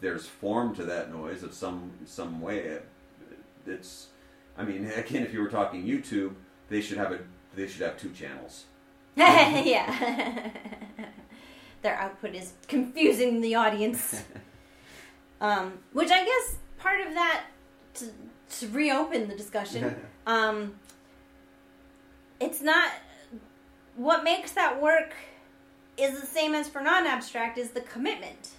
[0.00, 2.78] there's form to that noise of some some way.
[3.68, 4.08] It's,
[4.56, 6.34] I mean, again, if you were talking YouTube,
[6.68, 7.20] they should have a
[7.54, 8.64] they should have two channels.
[9.16, 10.50] yeah.
[11.82, 14.24] Their output is confusing the audience.
[15.40, 17.44] Um, which I guess part of that
[17.94, 18.06] to,
[18.58, 19.94] to reopen the discussion.
[20.26, 20.74] Um,
[22.40, 22.90] it's not
[23.96, 25.14] what makes that work
[25.96, 28.50] is the same as for non-abstract is the commitment.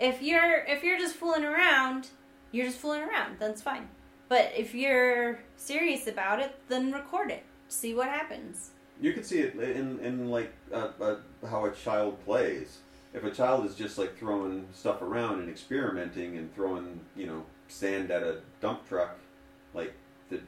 [0.00, 2.08] If you're if you're just fooling around,
[2.52, 3.36] you're just fooling around.
[3.38, 3.88] That's fine.
[4.28, 7.44] But if you're serious about it, then record it.
[7.68, 8.70] See what happens.
[9.00, 11.16] You can see it in in like uh, uh,
[11.48, 12.78] how a child plays.
[13.14, 17.44] If a child is just like throwing stuff around and experimenting and throwing you know
[17.68, 19.18] sand at a dump truck,
[19.74, 19.92] like
[20.30, 20.40] the,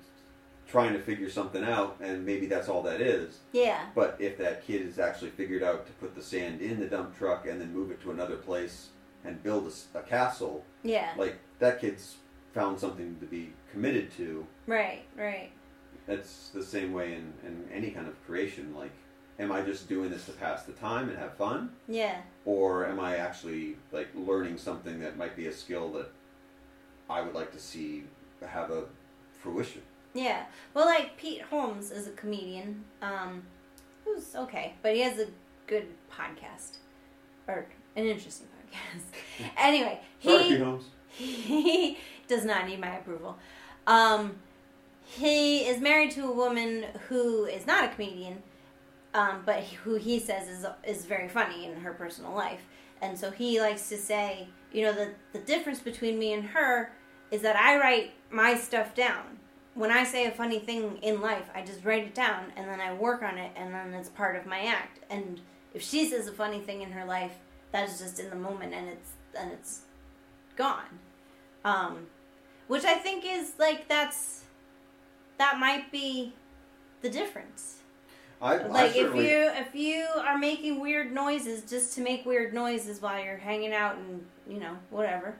[0.66, 3.38] trying to figure something out, and maybe that's all that is.
[3.52, 3.86] Yeah.
[3.94, 7.16] But if that kid has actually figured out to put the sand in the dump
[7.18, 8.88] truck and then move it to another place
[9.24, 11.12] and build a castle, Yeah.
[11.16, 12.16] like that kid's
[12.54, 14.46] found something to be committed to.
[14.66, 15.50] Right, right.
[16.06, 18.74] That's the same way in, in any kind of creation.
[18.74, 18.92] Like,
[19.38, 21.70] am I just doing this to pass the time and have fun?
[21.86, 22.16] Yeah.
[22.44, 26.10] Or am I actually like learning something that might be a skill that
[27.08, 28.04] I would like to see
[28.46, 28.84] have a
[29.42, 29.82] fruition?
[30.14, 30.44] Yeah.
[30.74, 33.42] Well, like Pete Holmes is a comedian, um,
[34.04, 35.26] who's okay, but he has a
[35.66, 36.78] good podcast
[37.46, 39.50] or an interesting podcast.
[39.56, 40.84] anyway, Sorry, he Pete Holmes.
[41.10, 43.38] he does not need my approval.
[43.88, 44.36] Um,
[45.02, 48.42] he is married to a woman who is not a comedian,
[49.14, 52.60] um, but who he says is is very funny in her personal life.
[53.00, 56.92] And so he likes to say, you know, the the difference between me and her
[57.30, 59.38] is that I write my stuff down.
[59.74, 62.80] When I say a funny thing in life, I just write it down and then
[62.80, 65.00] I work on it and then it's part of my act.
[65.08, 65.40] And
[65.72, 67.38] if she says a funny thing in her life,
[67.72, 69.82] that is just in the moment and it's and it's
[70.56, 70.98] gone.
[71.64, 72.06] Um,
[72.68, 74.44] which I think is like that's
[75.38, 76.32] that might be
[77.02, 77.76] the difference.
[78.40, 82.24] I, Like I certainly, if you if you are making weird noises just to make
[82.24, 85.36] weird noises while you're hanging out and you know whatever,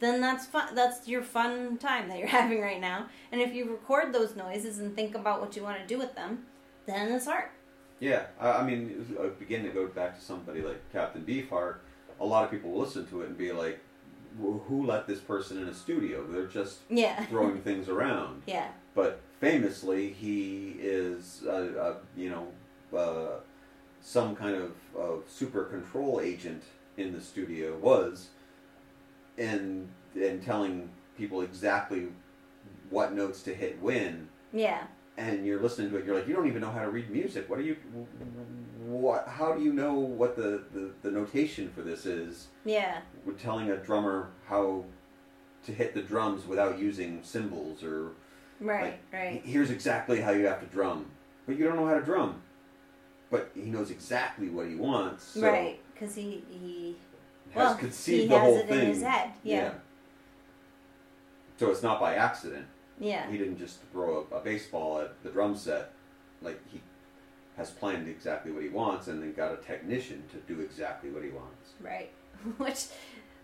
[0.00, 0.74] then that's fun.
[0.74, 3.06] That's your fun time that you're having right now.
[3.32, 6.14] And if you record those noises and think about what you want to do with
[6.14, 6.46] them,
[6.86, 7.50] then it's art.
[8.00, 11.76] Yeah, I, I mean, uh, begin to go back to somebody like Captain Beefheart.
[12.20, 13.85] A lot of people will listen to it and be like, "Wh-
[14.40, 16.26] "Who let this person in a studio?
[16.26, 17.24] They're just Yeah.
[17.30, 18.68] throwing things around." Yeah.
[18.94, 23.40] But famously, he is, uh, uh, you know, uh,
[24.00, 24.72] some kind of,
[25.28, 26.62] super control agent
[26.96, 27.76] in the studio.
[27.78, 28.28] Was,
[29.38, 32.08] and and telling people exactly
[32.90, 34.86] what notes to hit when Yeah.
[35.18, 37.48] and you're listening to it, you're like, you don't even know how to read music.
[37.50, 37.76] What are you?
[38.86, 39.26] What?
[39.26, 42.46] How do you know what the, the, the notation for this is?
[42.64, 43.00] Yeah.
[43.24, 44.84] We're telling a drummer how
[45.64, 48.12] to hit the drums without using cymbals, or
[48.60, 48.98] Right.
[49.12, 49.42] Right.
[49.44, 51.06] here's exactly how you have to drum,
[51.46, 52.40] but you don't know how to drum.
[53.28, 55.24] But he knows exactly what he wants.
[55.24, 55.80] So right.
[55.92, 56.96] Because he he
[57.50, 58.78] Has well conceived he the has whole it thing.
[58.78, 59.32] in his head.
[59.42, 59.72] Yeah.
[61.58, 62.66] So it's not by accident.
[63.00, 63.28] Yeah.
[63.28, 65.90] He didn't just throw a, a baseball at the drum set.
[66.40, 66.80] Like he
[67.56, 71.22] has planned exactly what he wants, and then got a technician to do exactly what
[71.22, 71.72] he wants.
[71.80, 72.10] Right.
[72.58, 72.86] Which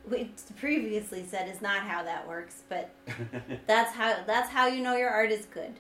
[0.09, 2.91] we previously said is not how that works, but
[3.67, 5.75] that's how that's how you know your art is good.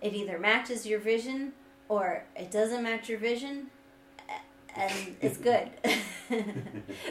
[0.00, 1.52] It either matches your vision
[1.88, 3.70] or it doesn't match your vision
[4.76, 5.70] and it's good.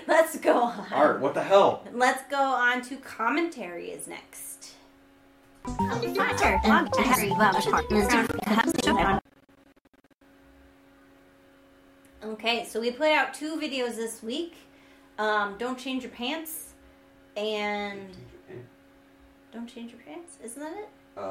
[0.08, 0.86] Let's go on.
[0.92, 1.84] Art, what the hell?
[1.94, 4.74] Let's go on to commentary is next.
[5.66, 6.00] Oh,
[12.26, 14.56] Okay, so we put out two videos this week.
[15.20, 16.74] Um, don't change your pants
[17.36, 18.10] and
[19.52, 20.38] don't change your pants.
[20.44, 20.90] Isn't that it?
[21.18, 21.22] Uh,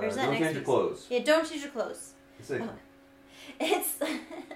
[0.00, 1.06] Or is that don't next change your clothes.
[1.10, 2.14] Yeah, don't change your clothes.
[2.38, 2.68] It's Oh.
[3.60, 3.96] It's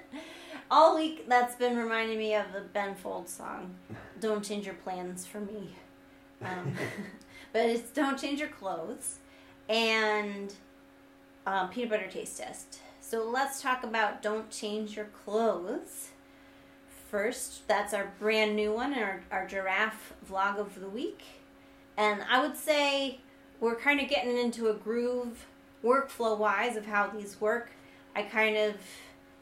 [0.71, 3.75] all week that's been reminding me of the Ben Folds song.
[4.21, 5.75] Don't change your plans for me.
[6.43, 6.75] Um,
[7.53, 9.19] but it's don't change your clothes
[9.69, 10.53] and
[11.47, 12.81] um, peanut butter taste test.
[13.13, 16.13] So let's talk about don't change your clothes.
[17.11, 21.21] First, that's our brand new one, our, our giraffe vlog of the week.
[21.99, 23.21] And I would say
[23.61, 25.45] we're kind of getting into a groove
[25.85, 27.73] workflow wise of how these work.
[28.17, 28.77] I kind of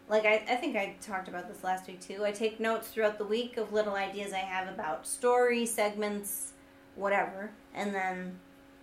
[0.09, 2.25] like I, I think I talked about this last week too.
[2.25, 6.55] I take notes throughout the week of little ideas I have about story, segments,
[6.97, 7.53] whatever.
[7.73, 8.41] And then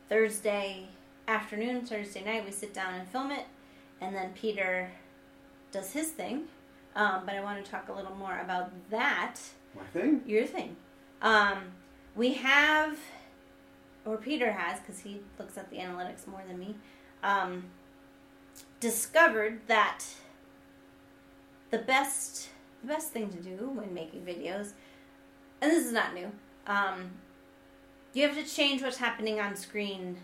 [0.08, 0.88] Thursday
[1.28, 3.48] afternoon, Thursday night, we sit down and film it.
[4.02, 4.92] And then Peter
[5.72, 6.46] does his thing.
[6.96, 9.36] Um, but I want to talk a little more about that
[9.76, 10.22] my thing?
[10.26, 10.76] your thing.
[11.22, 11.60] Um,
[12.16, 12.98] we have,
[14.06, 16.76] or Peter has, because he looks at the analytics more than me,
[17.22, 17.66] um,
[18.80, 20.04] discovered that
[21.70, 22.50] the best
[22.82, 24.74] the best thing to do when making videos,
[25.62, 26.32] and this is not new,
[26.68, 27.10] um,
[28.14, 30.18] you have to change what's happening on screen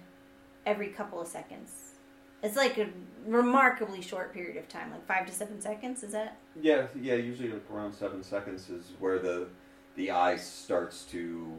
[0.66, 1.83] every couple of seconds.
[2.44, 2.90] It's like a
[3.26, 6.04] remarkably short period of time, like five to seven seconds.
[6.04, 6.38] Is that?
[6.62, 7.16] Yeah, yeah.
[7.16, 9.48] Usually like around seven seconds is where the
[9.96, 11.52] the eye starts to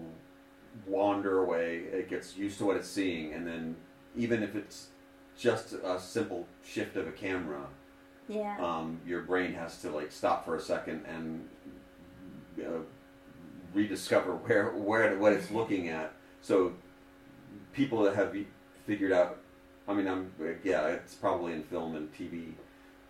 [0.87, 1.77] wander away.
[1.91, 3.77] It gets used to what it's seeing, and then
[4.17, 4.89] even if it's
[5.37, 7.67] just a simple shift of a camera,
[8.29, 8.57] Yeah.
[8.61, 11.49] um, your brain has to like stop for a second and
[12.61, 12.81] uh,
[13.73, 16.13] rediscover where where what it's looking at.
[16.43, 16.75] So
[17.73, 18.37] people that have
[18.87, 19.39] figured out,
[19.87, 20.33] I mean, I'm
[20.63, 22.53] yeah, it's probably in film and TV,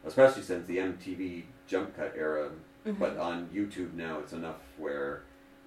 [0.05, 2.51] especially since the MTV jump cut era.
[2.87, 2.99] Mhm.
[2.99, 5.23] But on YouTube now, it's enough where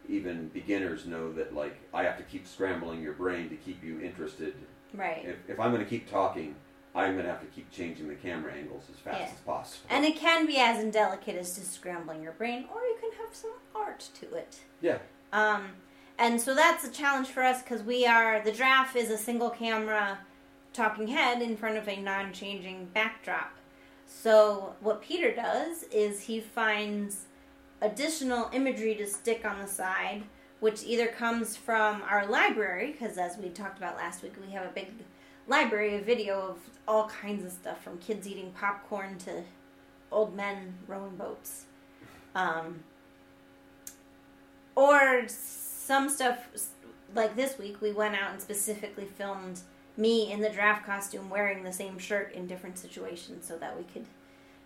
[0.09, 3.99] even beginners know that like I have to keep scrambling your brain to keep you
[4.01, 4.53] interested.
[4.93, 5.25] Right.
[5.25, 6.55] If, if I'm going to keep talking,
[6.95, 9.25] I'm going to have to keep changing the camera angles as fast Yeah.
[9.33, 9.87] as possible.
[9.89, 13.35] And it can be as indelicate as just scrambling your brain, or you can have
[13.35, 14.59] some art to it.
[14.81, 14.99] yeah,
[15.33, 15.67] Um,
[16.17, 19.49] and so that's a challenge for us because we are the giraffe is a single
[19.49, 20.19] camera
[20.78, 23.51] talking head in front of a non-changing backdrop.
[24.05, 27.25] So what Peter does is he finds
[27.82, 30.23] additional imagery to stick on the side,
[30.59, 34.65] which either comes from our library because as we talked about last week, we have
[34.65, 34.88] a big
[35.47, 39.43] library of video of all kinds of stuff from kids eating popcorn to
[40.11, 41.65] old men rowing boats.
[42.36, 42.84] Um,
[44.75, 46.47] or some stuff
[47.15, 49.61] like this week we went out and specifically filmed
[49.97, 53.83] me in the giraffe costume wearing the same shirt in different situations so that we
[53.83, 54.05] could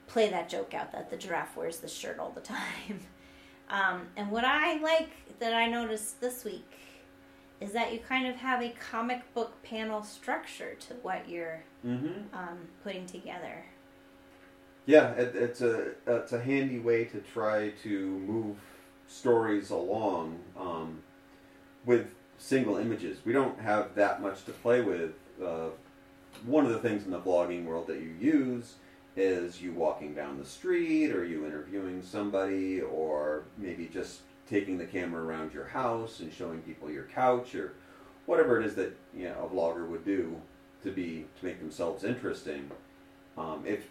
[0.08, 3.00] play that joke out that the giraffe wears this shirt all the time
[3.70, 5.10] um, and what i like
[5.40, 6.78] that i noticed this week
[7.60, 12.36] is that you kind of have a comic book panel structure to what you're mm-hmm.
[12.36, 13.64] um, putting together
[14.86, 18.58] yeah, it, it's a it's a handy way to try to move
[19.08, 21.02] stories along um,
[21.86, 23.20] with single images.
[23.24, 25.12] We don't have that much to play with.
[25.42, 25.70] Uh,
[26.46, 28.76] one of the things in the vlogging world that you use
[29.16, 34.86] is you walking down the street, or you interviewing somebody, or maybe just taking the
[34.86, 37.74] camera around your house and showing people your couch, or
[38.26, 40.40] whatever it is that you know, a vlogger would do
[40.84, 42.72] to be to make themselves interesting.
[43.38, 43.88] Um, if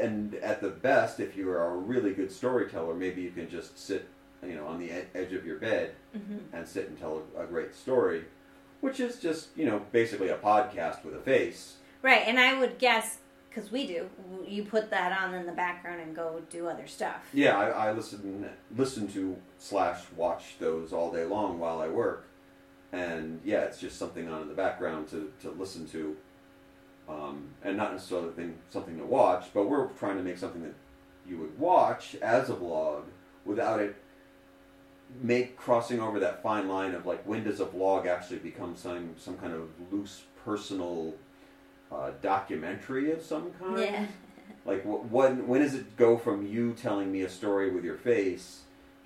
[0.00, 3.78] and at the best, if you are a really good storyteller, maybe you can just
[3.78, 4.08] sit,
[4.42, 6.38] you know, on the edge of your bed mm-hmm.
[6.54, 8.24] and sit and tell a, a great story,
[8.80, 11.76] which is just you know basically a podcast with a face.
[12.02, 13.18] right and i would guess
[13.48, 14.08] because we do
[14.46, 17.92] you put that on in the background and go do other stuff Yeah, I, I
[17.92, 22.28] listen listen to slash watch those all day long while I work,
[22.92, 26.16] and yeah, it's just something on in the background to, to listen to,
[27.08, 29.46] um, and not necessarily thing, something to watch.
[29.52, 30.74] But we're trying to make something that
[31.28, 33.02] you would watch as a vlog
[33.44, 33.96] without it
[35.22, 39.14] make crossing over that fine line of like when does a vlog actually become some
[39.18, 41.14] some kind of loose personal
[41.90, 43.78] uh, documentary of some kind.
[43.80, 44.06] yeah
[44.66, 47.96] Like wh- when when does it go from you telling me a story with your
[47.96, 48.62] face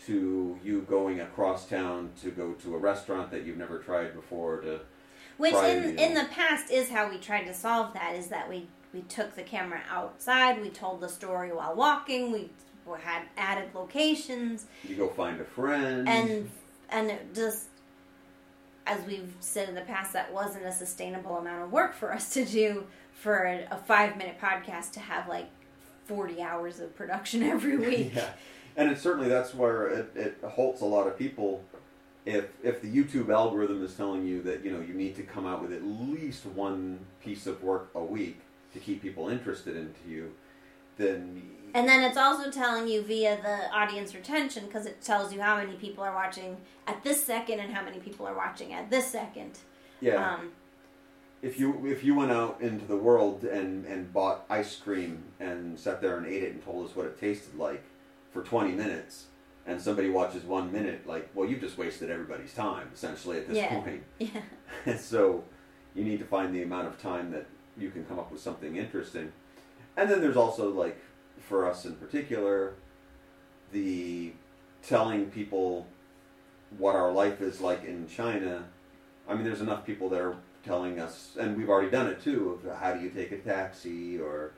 [0.06, 4.60] to you going across town to go to a restaurant that you've never tried before
[4.62, 4.80] to
[5.36, 8.26] Which Try in to- in the past is how we tried to solve that is
[8.28, 12.50] that we we took the camera outside, we told the story while walking, we
[13.02, 16.50] had added locations you go find a friend and
[16.90, 17.68] and it just
[18.86, 22.32] as we've said in the past that wasn't a sustainable amount of work for us
[22.32, 25.48] to do for a, a 5 minute podcast to have like
[26.06, 28.14] 40 hours of production every week.
[28.14, 28.30] yeah,
[28.76, 31.64] and it certainly that's where it, it halts a lot of people.
[32.24, 35.46] If if the YouTube algorithm is telling you that you know you need to come
[35.46, 38.40] out with at least one piece of work a week
[38.72, 40.32] to keep people interested into you,
[40.96, 41.42] then
[41.74, 45.56] And then it's also telling you via the audience retention because it tells you how
[45.56, 49.06] many people are watching at this second and how many people are watching at this
[49.06, 49.58] second.
[50.00, 50.34] yeah.
[50.34, 50.50] Um,
[51.40, 55.76] if you if you went out into the world and and bought ice cream and
[55.78, 57.82] sat there and ate it and told us what it tasted like
[58.32, 59.26] for 20 minutes
[59.66, 63.56] and somebody watches one minute like well you've just wasted everybody's time essentially at this
[63.56, 63.80] Yeah.
[63.80, 64.28] point yeah.
[64.86, 65.42] and so
[65.96, 67.46] you need to find the amount of time that
[67.76, 69.32] you can come up with something interesting
[69.96, 70.96] and then there's also like
[71.42, 72.74] for us in particular
[73.72, 74.32] the
[74.82, 75.86] telling people
[76.78, 78.64] what our life is like in China.
[79.28, 82.60] I mean, there's enough people that are telling us, and we've already done it too,
[82.64, 84.52] of how do you take a taxi or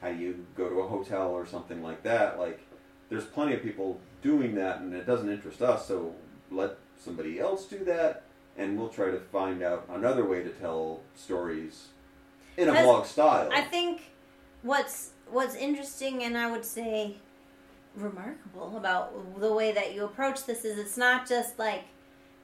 [0.00, 2.38] how do you go to a hotel or something like that.
[2.38, 2.60] Like,
[3.08, 6.14] there's plenty of people doing that, and it doesn't interest us, so
[6.50, 8.24] let somebody else do that,
[8.56, 11.88] and we'll try to find out another way to tell stories
[12.56, 13.50] in a vlog style.
[13.52, 14.12] I think
[14.62, 17.16] what's what's interesting and I would say
[17.94, 21.84] remarkable about the way that you approach this is it's not just like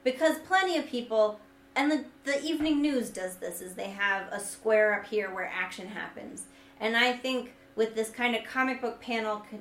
[0.03, 1.39] because plenty of people
[1.75, 5.51] and the the evening news does this is they have a square up here where
[5.53, 6.45] action happens.
[6.79, 9.59] And I think with this kind of comic book panel co-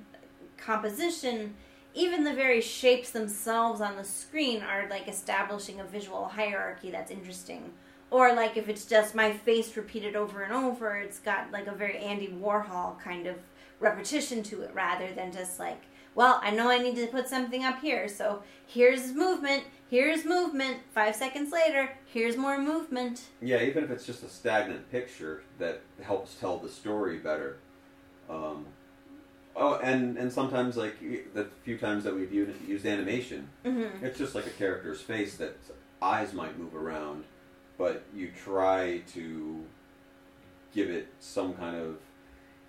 [0.56, 1.54] composition
[1.96, 7.10] even the very shapes themselves on the screen are like establishing a visual hierarchy that's
[7.10, 7.72] interesting
[8.10, 11.74] or like if it's just my face repeated over and over it's got like a
[11.74, 13.36] very andy warhol kind of
[13.80, 15.82] repetition to it rather than just like
[16.14, 20.78] well i know i need to put something up here so here's movement here's movement
[20.94, 25.80] five seconds later here's more movement Yeah, even if it's just a stagnant picture that
[26.02, 27.58] helps tell the story better.
[28.30, 28.66] Um,
[29.56, 30.98] Oh, and and sometimes like
[31.32, 34.04] the few times that we've used, used animation, Mm-hmm.
[34.04, 35.56] it's just like a character's face that
[36.02, 37.22] eyes might move around,
[37.78, 39.64] but you try to
[40.74, 41.96] give it some kind of,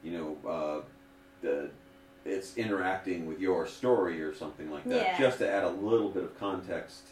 [0.03, 0.81] you know, uh,
[1.41, 1.69] the
[2.25, 5.19] it's interacting with your story or something like that, Yeah.
[5.19, 7.03] just to add a little bit of context.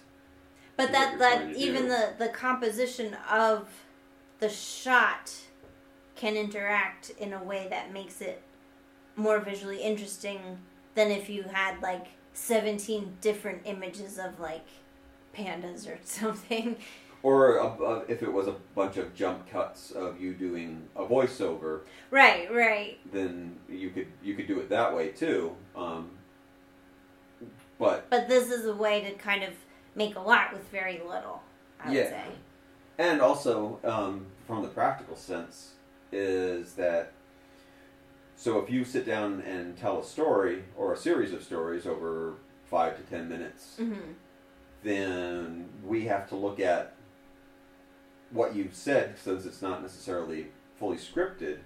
[0.75, 1.89] But that that even do.
[1.89, 3.69] the the composition of
[4.39, 5.31] the shot
[6.15, 8.41] can interact in a way that makes it
[9.15, 10.57] more visually interesting
[10.95, 14.65] than if you had like 17 different images of like
[15.35, 16.75] pandas or something.
[17.23, 21.03] Or a, a, if it was a bunch of jump cuts of you doing a
[21.05, 21.79] voiceover,
[22.11, 22.99] Right, right.
[23.13, 25.55] then you could you could do it that way too.
[25.75, 26.09] Um,
[27.79, 29.51] but But this is a way to kind of
[29.95, 31.41] make a lot with very little,
[31.79, 32.23] I would say.
[32.97, 35.71] and also um, from the practical sense
[36.11, 37.13] is that
[38.35, 42.33] so if you sit down and tell a story or a series of stories over
[42.69, 44.11] five to ten minutes, Mm-hmm.
[44.83, 46.92] then we have to look at
[48.33, 51.59] what you've said since it's not necessarily fully scripted.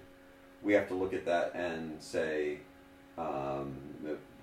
[0.62, 2.58] We have to look at that and say,
[3.16, 3.76] um,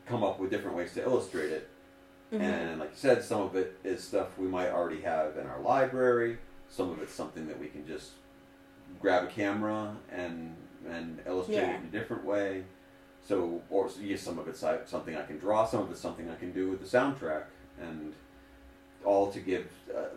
[0.05, 1.69] come up with different ways to illustrate it.
[2.34, 2.43] Mm-hmm.
[2.43, 5.61] And like you said, some of it is stuff we might already have in our
[5.61, 6.38] library.
[6.69, 8.11] Some of it's something that we can just
[8.99, 10.55] grab a camera and
[10.89, 11.71] and illustrate Yeah.
[11.71, 12.63] it in a different way.
[13.28, 15.65] So, or yes, some of it's something I can draw.
[15.65, 17.45] Some of it's something I can do with the soundtrack,
[17.82, 18.13] and
[19.03, 20.09] all to give uh,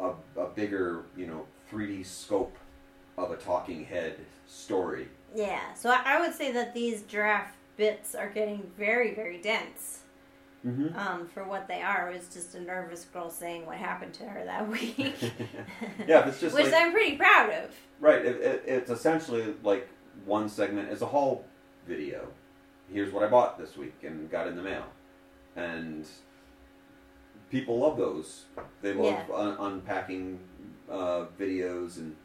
[0.00, 2.56] a, a bigger, you know, 3D scope
[3.16, 5.08] of a talking head story.
[5.34, 10.00] Yeah, so I, I would say that these giraffe bits are getting very, very dense.
[10.66, 10.98] Mm-hmm.
[10.98, 14.24] Um, for what they are, it was just a nervous girl saying what happened to
[14.24, 14.96] her that week.
[16.06, 17.70] yeah, it's just which like, I'm pretty proud of.
[18.00, 18.24] Right.
[18.24, 19.88] It, it, it's essentially like
[20.24, 21.44] one segment is a haul
[21.86, 22.28] video.
[22.92, 24.84] Here's what I bought this week and got in the mail,
[25.56, 26.06] and
[27.50, 28.44] people love those.
[28.82, 29.34] They love Yeah.
[29.34, 30.38] un- unpacking
[30.90, 32.16] uh, videos and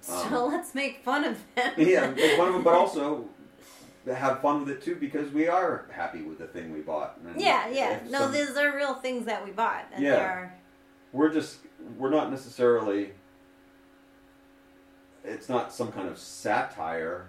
[0.00, 1.72] So let's make fun of them.
[1.78, 3.26] Um, yeah, make fun of them, but also
[4.06, 7.18] have fun with it too because we are happy with the thing we bought.
[7.26, 8.00] And yeah, yeah.
[8.10, 10.16] No, some- these are real things that we bought, and Yeah.
[10.22, 10.54] are.
[11.12, 11.58] we're just
[11.98, 13.12] we're not necessarily.
[15.24, 17.26] It's not some kind of satire.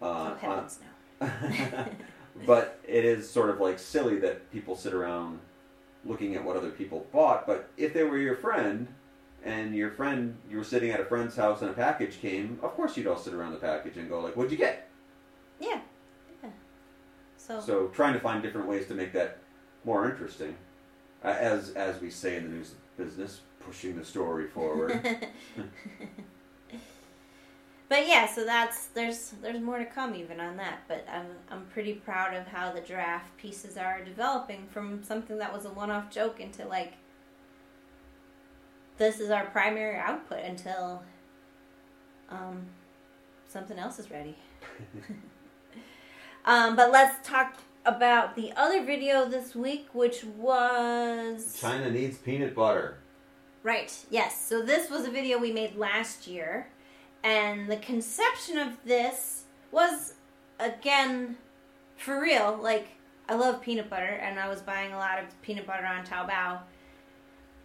[0.00, 0.78] Uh, Oh on, heavens
[1.20, 1.84] no!
[2.46, 5.40] but it is sort of like silly that people sit around
[6.08, 7.46] looking at what other people bought.
[7.46, 8.88] But if they were your friend,
[9.44, 12.74] and your friend, you were sitting at a friend's house and a package came, of
[12.74, 14.88] course you'd all sit around the package and go like, "What'd you get?"
[15.60, 15.80] Yeah,
[16.42, 16.50] yeah.
[17.36, 19.38] So, So trying to find different ways to make that
[19.84, 20.56] more interesting,
[21.24, 25.00] uh, as as we say in the news business, pushing the story forward.
[27.88, 30.80] but yeah, so that's there's there's more to come even on that.
[30.88, 35.52] But I'm I'm pretty proud of how the giraffe pieces are developing from something that
[35.52, 36.94] was a one-off joke into like
[38.98, 41.02] this is our primary output until
[42.28, 42.66] um,
[43.48, 44.36] something else is ready.
[46.44, 52.54] um, but let's talk about the other video this week, which was China needs peanut
[52.54, 52.98] butter.
[53.62, 54.44] Right, yes.
[54.44, 56.68] So this was a video we made last year,
[57.22, 60.14] and the conception of this was,
[60.58, 61.36] again,
[61.96, 62.58] for real.
[62.60, 62.88] Like,
[63.28, 66.60] I love peanut butter, and I was buying a lot of peanut butter on Taobao.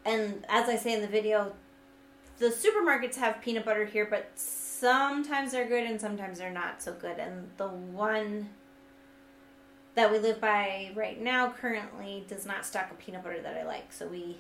[0.06, 1.54] And as I say in the video,
[2.38, 6.94] the supermarkets have peanut butter here, but sometimes they're good and sometimes they're not so
[6.94, 7.20] good.
[7.20, 8.50] And the one
[9.96, 13.64] that we live by right now currently does not stock a peanut butter that I
[13.64, 14.38] like, so we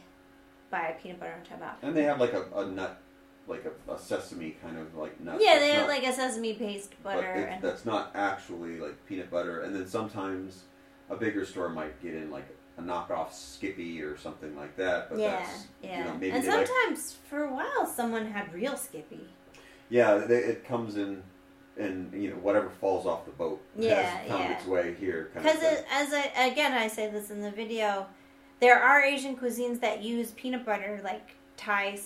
[0.70, 1.74] buy peanut butter on Taobao.
[1.82, 3.00] And they have like a, a nut,
[3.48, 5.38] like a, a sesame kind of like nut.
[5.42, 9.30] Yeah, they have like a sesame paste but butter it- that's not actually like peanut
[9.30, 9.62] butter.
[9.62, 10.64] And then sometimes
[11.10, 15.10] a bigger store might get in like a knockoff Skippy or something like that.
[15.10, 15.98] But yeah, that's, yeah.
[16.00, 19.22] You know, maybe and they like, sometimes for a while someone had real Skippy.
[19.90, 21.22] yeah, they, it comes in,
[21.78, 24.58] and you know whatever falls off the boat Yeah, has found yeah.
[24.58, 25.30] its way here.
[25.34, 28.08] Because as I again I say this in the video,
[28.62, 32.00] there are Asian cuisines that use peanut butter like Thai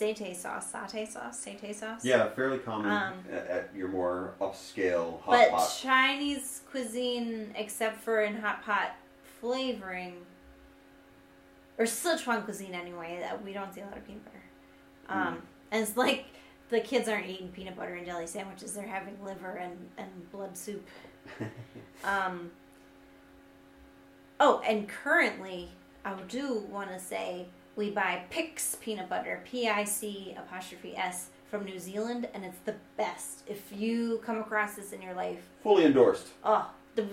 [0.00, 2.04] satay sauce, satay sauce, satay sauce.
[2.04, 5.78] Yeah, fairly common Um, at, at your more upscale hot But pot.
[5.80, 8.96] Chinese cuisine, except for in hot pot
[9.40, 10.16] flavoring,
[11.78, 14.42] or Sichuan cuisine anyway, that we don't see a lot of peanut butter.
[15.08, 16.26] Um, And it's like
[16.70, 20.56] the kids aren't eating peanut butter and jelly sandwiches; they're having liver and, and blood
[20.56, 20.86] soup.
[22.04, 22.50] Um,
[24.38, 25.70] oh, and currently,
[26.04, 27.46] I do want to say
[27.76, 32.58] we buy Pic's peanut butter, P I C apostrophe S, from New Zealand, and it's
[32.64, 33.42] the best.
[33.46, 36.28] If you come across this in your life, Fully endorsed.
[36.44, 37.06] oh, the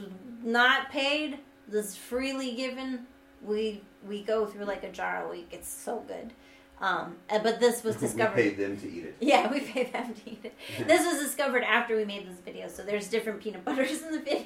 [0.43, 3.07] not paid, this freely given.
[3.43, 5.49] We we go through like a jar a week.
[5.51, 6.33] It's so good.
[6.79, 8.35] Um, uh, but this was discovered.
[8.37, 9.15] we paid them to eat it.
[9.19, 10.87] Yeah, we pay them to eat it.
[10.87, 14.19] This was discovered after we made this video, so there's different peanut butters in the
[14.19, 14.45] video,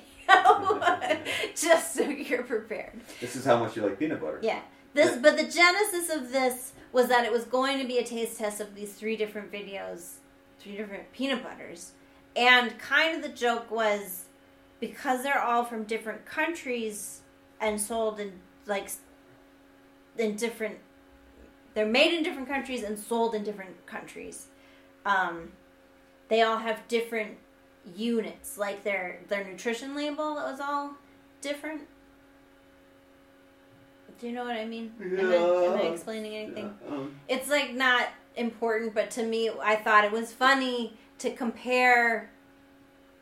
[1.55, 2.99] just so you're prepared.
[3.21, 4.39] This is how much you like peanut butter.
[4.41, 4.59] Yeah.
[4.95, 8.39] This, but the genesis of this was that it was going to be a taste
[8.39, 10.13] test of these three different videos,
[10.57, 11.91] three different peanut butters,
[12.33, 14.23] and kind of the joke was
[14.79, 17.19] because they're all from different countries
[17.59, 18.89] and sold in like
[20.17, 20.77] in different
[21.73, 24.47] they're made in different countries and sold in different countries.
[25.05, 25.51] Um,
[26.29, 27.37] they all have different
[27.97, 30.91] units, like their their nutrition label was all
[31.41, 31.81] different.
[34.19, 34.93] Do you know what I mean?
[35.01, 36.73] Am, I, am I explaining anything?
[36.87, 41.31] Yeah, um, It's like not important, but to me, I thought it was funny to
[41.33, 42.31] compare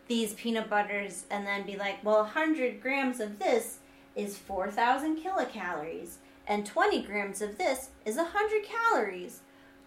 [0.08, 3.80] these peanut butters and then be like, well, 100 grams of this
[4.16, 6.16] is 4,000 kilocalories,
[6.48, 9.42] and 20 grams of this is 100 calories.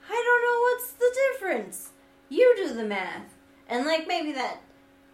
[0.08, 1.90] I don't know what's the difference.
[2.28, 3.34] You do the math.
[3.68, 4.60] And like maybe that,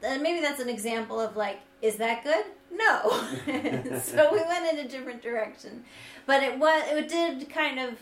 [0.06, 2.44] uh, maybe that's an example of like, is that good?
[2.72, 3.10] No.
[4.00, 5.84] so we went in a different direction,
[6.26, 7.98] but it was it did kind of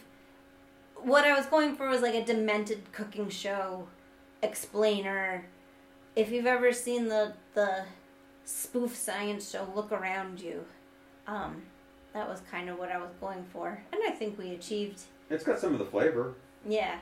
[1.03, 3.89] what I was going for was like a demented cooking show
[4.43, 5.47] explainer.
[6.14, 7.85] If you've ever seen the the
[8.45, 10.64] spoof science show Look Around You,
[11.27, 11.62] um,
[12.12, 15.03] that was kind of what I was going for, and I think we achieved.
[15.29, 16.35] it's got some of the flavor.
[16.66, 16.99] Yeah.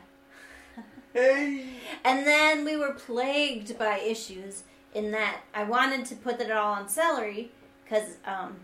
[1.13, 1.65] Hey.
[2.05, 4.63] And then we were plagued by issues
[4.95, 7.51] in that I wanted to put it all on celery
[7.89, 8.57] because, um,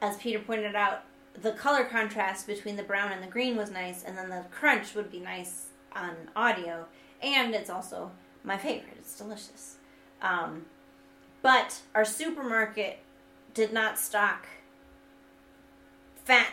[0.00, 1.02] as Peter pointed out,
[1.40, 4.94] the color contrast between the brown and the green was nice, and then the crunch
[4.94, 6.86] would be nice on audio.
[7.22, 8.10] And it's also
[8.44, 8.94] my favorite.
[8.98, 9.76] It's delicious.
[10.20, 10.66] Um,
[11.42, 12.98] but our supermarket
[13.54, 14.46] did not stock
[16.24, 16.48] fat.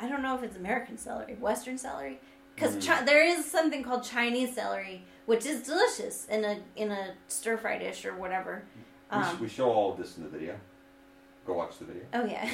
[0.00, 2.20] I don't know if it's American celery, Western celery,
[2.54, 2.86] because Mm.
[2.86, 7.56] chi- there is something called Chinese celery, which is delicious in a in a stir
[7.56, 8.64] fry dish or whatever.
[9.12, 10.58] we, sh- Um, we show all of this in the video.
[11.46, 12.02] Go watch the video.
[12.14, 12.48] oh yeah,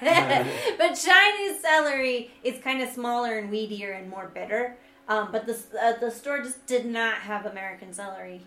[0.78, 4.76] but Chinese celery is kind of smaller and weedier and more bitter.
[5.08, 8.42] Um, but the uh, the store just did not have American celery,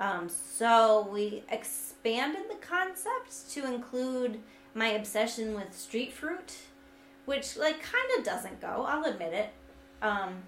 [0.00, 4.40] um, so we expanded the concept to include
[4.74, 6.56] my obsession with street fruit,
[7.26, 8.84] which like kind of doesn't go.
[8.86, 9.50] I'll admit it.
[10.02, 10.42] Um,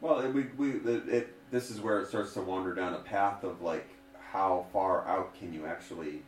[0.00, 2.98] Well, it, we, we it, it this is where it starts to wander down a
[2.98, 3.88] path of like
[4.18, 6.22] how far out can you actually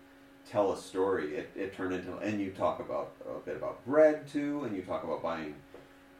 [0.50, 1.36] tell a story?
[1.36, 4.82] It, it turned into and you talk about a bit about bread too, and you
[4.82, 5.54] talk about buying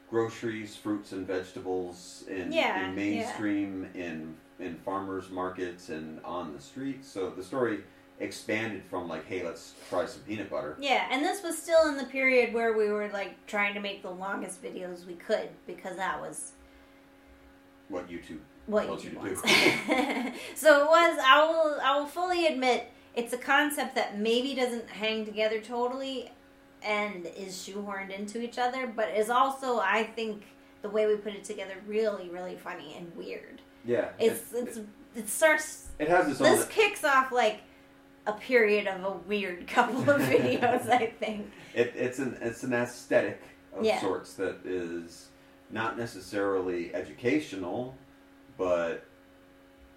[0.09, 6.61] groceries, fruits and vegetables in, Yeah, in mainstream in in farmers markets and on the
[6.61, 7.09] streets.
[7.09, 7.81] So the story
[8.19, 10.77] expanded from like, hey, let's try some peanut butter.
[10.79, 14.03] Yeah, and this was still in the period where we were like trying to make
[14.03, 16.53] the longest videos we could because that was
[17.89, 19.43] What YouTube what you YouTube to wants.
[19.43, 20.33] do.
[20.55, 21.19] so it was.
[21.25, 21.79] I will.
[21.83, 26.31] I will fully admit it's a concept that maybe doesn't hang together totally,
[26.83, 30.45] and is shoehorned into each other, but is also I think
[30.83, 33.61] the way we put it together really really funny and weird.
[33.85, 34.81] yeah, It's it, it's
[35.15, 35.89] it starts.
[35.99, 36.69] it has its This own.
[36.69, 37.61] kicks off like
[38.27, 40.89] a period of a weird couple of videos.
[40.89, 41.51] I think.
[41.75, 43.41] It, it's an it's an aesthetic
[43.77, 44.01] of Yeah.
[44.01, 45.29] sorts that is
[45.71, 47.95] not necessarily educational,
[48.57, 49.05] but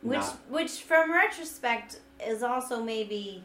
[0.01, 3.43] Which, not which, from retrospect, is also maybe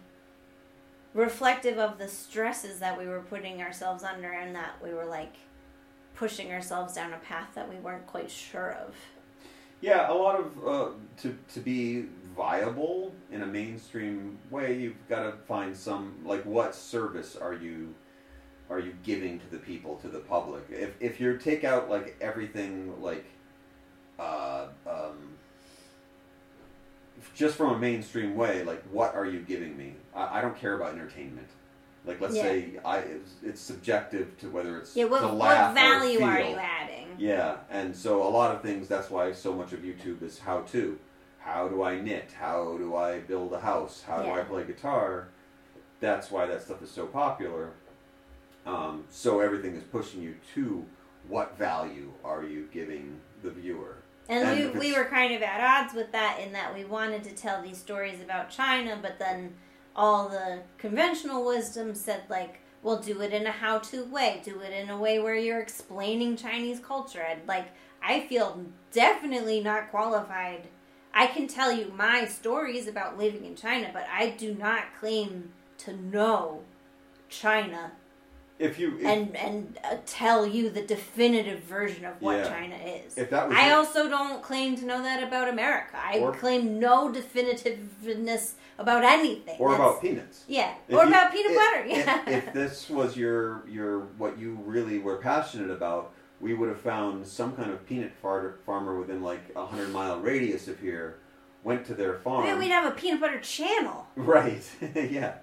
[1.14, 5.35] reflective of the stresses that we were putting ourselves under, and that we were like
[6.14, 8.95] pushing ourselves down a path that we weren't quite sure of.
[9.81, 10.11] yeah.
[10.11, 10.89] A lot of uh,
[11.19, 12.07] to to be
[12.37, 17.95] viable in a mainstream way, you've got to find some like what service are you
[18.71, 20.64] are you giving to the people to the public?
[20.71, 23.25] If if you take out like everything like
[24.19, 24.69] uh,
[27.39, 29.95] just from a mainstream way, like what are you giving me?
[30.14, 31.47] I, I don't care about entertainment.
[32.05, 32.43] Like let's Yeah.
[32.43, 37.07] say I it's, it's subjective to whether it's Yeah, what, what value are you adding?
[37.16, 38.89] Yeah, and so a lot of things.
[38.89, 40.99] That's why so much of YouTube is how to.
[41.39, 42.32] How do I knit?
[42.39, 44.03] How do I build a house?
[44.07, 45.28] How do I play guitar?
[46.01, 47.70] That's why that stuff is so popular.
[48.66, 50.84] Um, so everything is pushing you to
[51.28, 53.97] what value are you giving the viewer?
[54.29, 57.31] And, we, we were kind of at odds with that in that we wanted to
[57.31, 59.55] tell these stories about China, but then
[59.97, 64.41] all the conventional wisdom said, like, well, do it in a how to way.
[64.45, 67.22] Do it in a way where you're explaining Chinese culture.
[67.22, 67.68] And, like,
[68.03, 70.68] I feel definitely not qualified.
[71.12, 75.51] I can tell you my stories about living in China, but I do not claim
[75.79, 76.62] to know
[77.29, 77.93] China
[78.59, 82.49] If you if, and and uh, tell you the definitive version of what Yeah.
[82.49, 83.17] China is.
[83.17, 85.97] if that was I it- also don't claim to know that about America.
[85.97, 89.57] I Or- claim no definitiveness about anything.
[89.61, 90.45] or That's- about peanuts.
[90.49, 91.85] yeah, If or you- about peanut if- butter.
[91.87, 96.69] if- Yeah, If, this was your your what you really were passionate about, we would
[96.69, 100.81] have found some kind of peanut far- farmer within like a hundred mile radius of
[100.81, 101.19] here,
[101.63, 102.45] went to their farm.
[102.45, 104.07] Maybe we'd have a peanut butter channel.
[104.17, 104.69] Right.
[104.95, 105.35] yeah.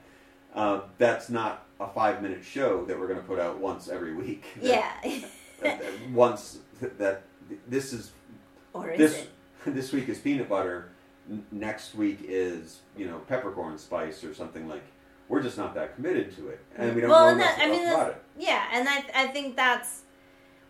[0.53, 4.13] Uh, that's not a five minute show that we're going to put out once every
[4.13, 4.45] week.
[4.61, 4.91] Yeah,
[5.61, 7.23] That- that- once that, that
[7.67, 8.11] this is
[8.73, 9.29] or is this it?
[9.73, 10.89] this week is peanut butter.
[11.51, 14.83] Next week is you know peppercorn spice or something like.
[15.27, 17.87] We're just not that committed to it, and we don't Well, know that- I mean,
[17.87, 18.21] about it.
[18.37, 20.03] Yeah, and I I think that's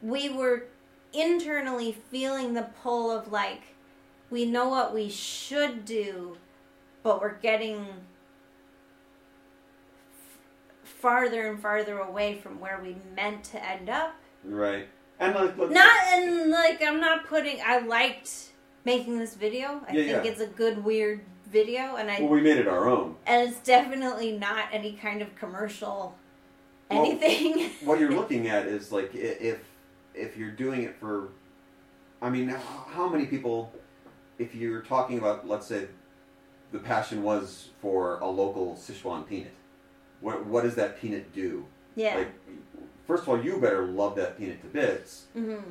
[0.01, 0.67] we were
[1.11, 3.61] internally feeling the pull of like
[4.29, 6.37] we know what we should do,
[7.03, 7.85] but we're getting
[11.09, 14.15] farther and farther away from where we meant to end up.
[14.43, 14.87] Right.
[15.19, 17.59] And like, look, Not and like I'm not putting.
[17.63, 18.53] I liked
[18.85, 19.81] making this video.
[19.87, 20.31] I Yeah, think yeah.
[20.31, 23.17] it's a good weird video, and I well, we made it our own.
[23.27, 26.17] and it's definitely not any kind of commercial
[26.89, 27.69] Well, anything.
[27.87, 29.59] what you're looking at is like if
[30.15, 31.29] if you're doing it for
[32.21, 33.71] i mean how many people
[34.39, 35.87] if you're talking about let's say
[36.71, 39.51] the passion was for a local sichuan peanut
[40.25, 41.65] what what does that peanut do
[41.95, 42.15] yeah.
[42.17, 42.31] like
[43.07, 45.63] first of all you better love that peanut to bits Mm-hmm.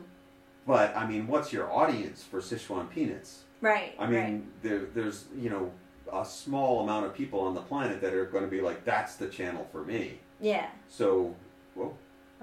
[0.67, 3.95] but i mean what's your audience for sichuan peanuts Right.
[3.99, 4.63] i mean right.
[4.63, 5.71] there, there's you know
[6.13, 9.17] a small amount of people on the planet that are going to be like that's
[9.17, 10.69] the channel for me Yeah.
[10.89, 11.35] so,
[11.75, 11.93] well,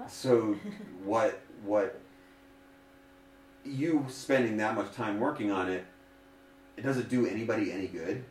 [0.08, 0.56] so
[1.04, 1.40] what?
[1.64, 2.00] What?
[3.64, 5.84] You spending that much time working on it,
[6.76, 8.24] it doesn't do anybody any good.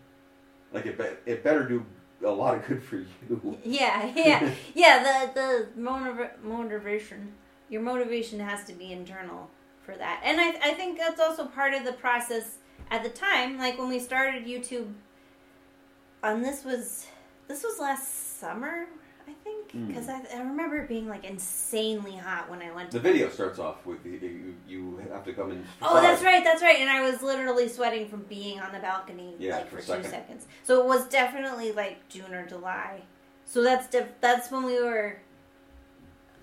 [0.73, 1.86] Like it, be, it better do
[2.24, 3.05] a lot of good for you.
[3.63, 4.11] Yeah.
[4.15, 4.51] Yeah.
[4.74, 5.03] yeah.
[5.03, 7.34] The the motiv- motivation.
[7.69, 9.49] Your motivation has to be internal
[9.84, 12.57] for that, and I I think that's also part of the process
[12.89, 13.57] at the time.
[13.57, 14.93] Like when we started YouTube.
[16.24, 17.07] And this was
[17.47, 18.86] this was last summer,
[19.74, 19.88] Mm.
[19.88, 23.30] because I, I remember it being like insanely hot when I went to The video
[23.30, 25.64] starts off with you, you, you have to come in.
[25.82, 26.78] Oh, that's right, that's right.
[26.80, 29.82] And I was literally sweating from being on the balcony Yeah, like for for, a
[29.82, 30.09] two second.
[30.09, 30.47] seconds.
[30.64, 33.01] So it was definitely like June or July.
[33.45, 35.20] So that's def- that's when we were.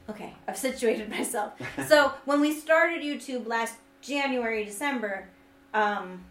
[0.09, 1.53] Okay, I've situated myself.
[1.87, 5.29] so when we started YouTube last January, December,
[5.75, 6.25] um,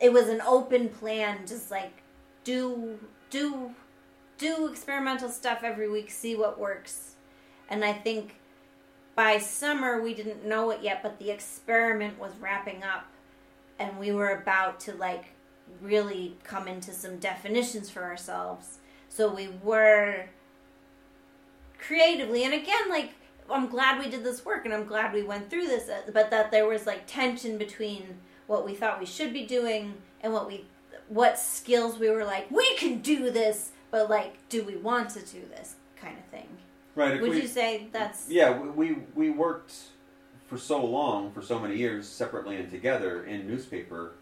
[0.00, 2.02] it was an open plan, just like
[2.44, 2.98] do
[3.30, 3.74] do
[4.38, 7.16] do experimental stuff every week, see what works,
[7.68, 8.36] and I think
[9.14, 13.06] by summer we didn't know it yet, but the experiment was wrapping up,
[13.78, 15.26] and we were about to like
[15.82, 18.78] really come into some definitions for ourselves.
[19.08, 20.26] So we were
[21.78, 23.10] creatively, and again, like
[23.50, 26.30] I'm glad we did this work, and I'm glad we went through this, uh, but
[26.30, 30.46] that there was like tension between what we thought we should be doing and what
[30.46, 30.64] we
[31.08, 35.20] what skills we were like we can do this but like do we want to
[35.20, 36.48] do this kind of thing
[36.94, 37.20] right.
[37.20, 39.74] Would we, you say that's Yeah, we, we we worked
[40.46, 44.12] for so long, for so many years, separately and together in newspaper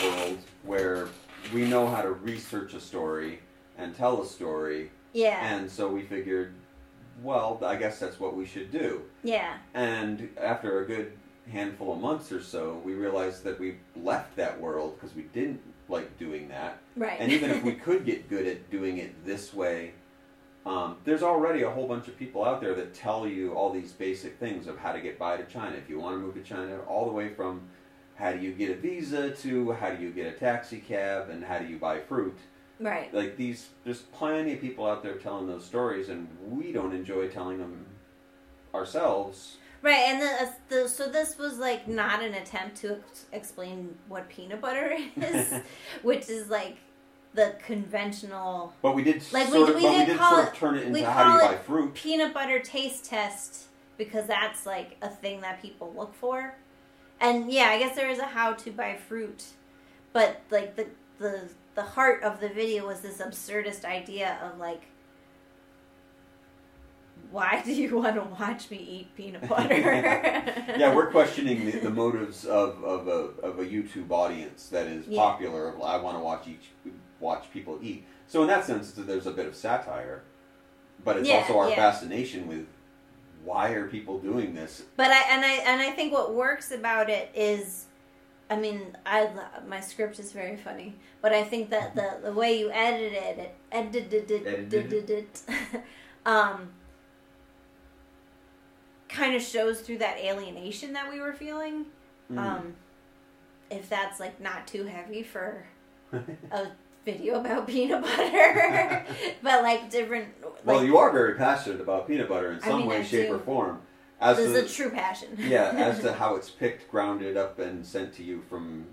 [0.00, 1.08] world, where
[1.52, 3.40] we know how to research a story
[3.76, 6.54] and tell a story, yeah and so we figured,
[7.22, 9.02] well, I guess that's what we should do.
[9.22, 11.12] yeah And after a good
[11.50, 15.60] handful of months or so, we realized that we left that world because we didn't
[15.88, 16.78] like doing that.
[16.96, 19.92] right And even if we could get good at doing it this way,
[20.64, 23.92] um, there's already a whole bunch of people out there that tell you all these
[23.92, 25.76] basic things of how to get by to China.
[25.76, 27.62] If you want to move to China, all the way from
[28.16, 31.44] how do you get a visa to how do you get a taxi cab and
[31.44, 32.36] how do you buy fruit.
[32.80, 36.92] right Like these, there's plenty of people out there telling those stories, and we don't
[36.92, 37.86] enjoy telling them
[38.74, 39.58] ourselves.
[39.82, 40.52] Right and the, uh,
[40.82, 45.54] the so this was like not an attempt to ex- explain what peanut butter is
[46.02, 46.76] which is like
[47.34, 50.44] the conventional But we did Like, we- of, we but we did did call sort
[50.46, 51.94] it- of turn it into how do you buy fruit.
[51.94, 53.64] peanut butter taste test
[53.98, 56.54] because that's like a thing that people look for.
[57.20, 59.44] And yeah, I guess there is a how to buy fruit,
[60.12, 60.86] but like the
[61.18, 64.82] the the heart of the video was this absurdist idea of like
[67.30, 69.74] why do you want to watch me eat peanut butter?
[69.74, 75.06] yeah, we're questioning the, the motives of, of, a, of a YouTube audience that is
[75.08, 75.20] Yeah.
[75.22, 75.74] popular.
[75.82, 76.70] I want to watch each
[77.20, 78.04] watch people eat.
[78.28, 80.22] So in that sense, there's a bit of satire,
[81.04, 81.76] but it's Yeah, also our yeah.
[81.76, 82.66] fascination with
[83.44, 84.82] why are people doing this?
[84.96, 87.86] But I and I and I think what works about it is
[88.50, 89.28] I mean, I
[89.66, 93.54] my script is very funny, but I think that the the way you edited it,
[93.72, 95.42] edited it, edited it,
[96.26, 96.70] um,
[99.08, 101.86] kind of shows through that alienation that we were feeling.
[102.32, 102.38] Mm.
[102.38, 102.74] Um,
[103.70, 105.66] if that's like not too heavy for
[106.12, 106.66] a
[107.04, 109.04] video about peanut butter,
[109.42, 110.28] but like different.
[110.64, 113.28] well, you are very passionate about peanut butter in I some mean, way, I shape,
[113.28, 113.34] do.
[113.34, 113.80] or form.
[114.20, 115.36] As This to, is a true passion.
[115.38, 118.86] yeah, as to how it's picked, grounded up, and sent to you from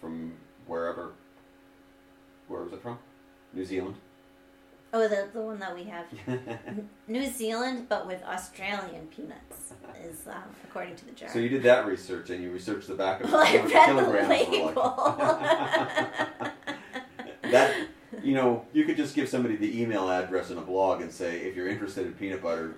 [0.00, 0.34] from
[0.66, 1.12] wherever.
[2.48, 2.98] Where was it from?
[3.52, 3.96] New Zealand.
[4.92, 6.04] Oh, the the one that we have.
[7.08, 9.72] New Zealand, but with Australian peanuts,
[10.04, 11.28] is um, according to the jar.
[11.28, 13.70] so you did that research, and you researched the back of Well, I read the
[13.70, 14.74] kilograms like.
[17.50, 17.86] that
[18.22, 21.40] you know, you could just give somebody the email address and a blog and say,
[21.42, 22.74] if you're interested in peanut butter,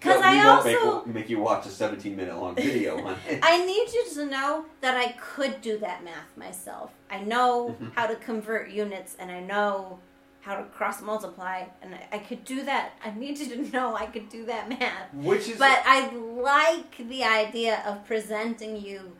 [0.00, 3.40] 'Cause we I also- make, make you watch a 17 minute long video on it.
[3.42, 6.92] I need you to know that I could do that math myself.
[7.10, 7.92] I know Mhm.
[7.94, 9.98] how to convert units and I know
[10.42, 12.92] how to cross multiply and I, I could do that.
[13.04, 15.14] I need you to know I could do that math.
[15.14, 19.12] Which is But I like the idea of presenting you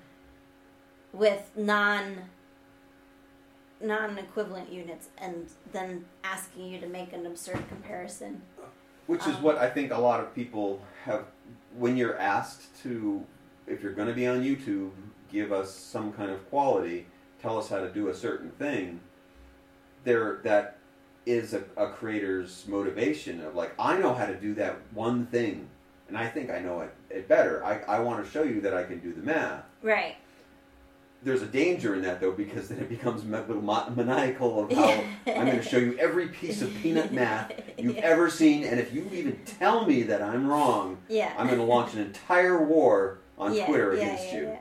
[1.13, 2.23] with non
[3.81, 8.43] non equivalent units and then asking you to make an absurd comparison.
[9.07, 11.25] Which is Um, what I think a lot of people have
[11.77, 13.25] when you're asked to,
[13.67, 14.91] if you're going to be on YouTube,
[15.31, 17.07] give us some kind of quality,
[17.41, 19.01] tell us how to do a certain thing.
[20.05, 20.79] There, that
[21.27, 25.69] is a, a creator's motivation of like, I know how to do that one thing,
[26.09, 27.65] and I think I know it, it better.
[27.65, 29.63] I, I want to show you that I can do the math.
[29.83, 30.17] Right.
[31.25, 35.05] There's a danger in that though, because then it becomes ma- ma- maniacal of how
[35.29, 38.01] I'm going to show you every piece of peanut math you've yeah.
[38.05, 41.33] ever seen, and if you even tell me that I'm wrong, Yeah.
[41.39, 44.43] I'm going to launch an entire war on Yeah, Twitter against you.
[44.43, 44.59] yeah.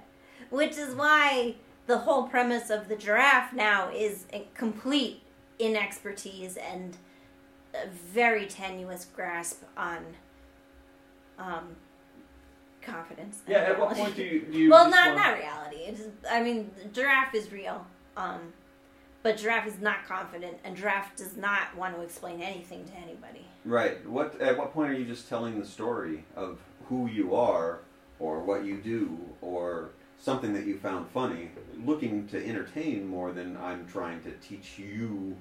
[0.51, 1.55] Which is why
[1.87, 5.23] the whole premise of the giraffe now is eh, complete
[5.61, 6.97] inexpertise and
[7.73, 9.99] a very tenuous grasp on
[11.39, 11.75] um,
[12.81, 13.39] confidence.
[13.47, 15.77] Yeah, at what point do you do you well, not want- not reality.
[15.77, 17.85] It's, I mean, giraffe is real,
[18.17, 18.53] um,
[19.23, 23.45] but giraffe is not confident, and giraffe does not want to explain anything to anybody.
[23.63, 24.07] Right.
[24.09, 24.39] What?
[24.41, 26.59] At what point are you just telling the story of
[26.89, 27.79] who you are,
[28.19, 31.51] or what you do, or something that you found funny,
[31.85, 35.37] looking to entertain more than I'm trying to teach you?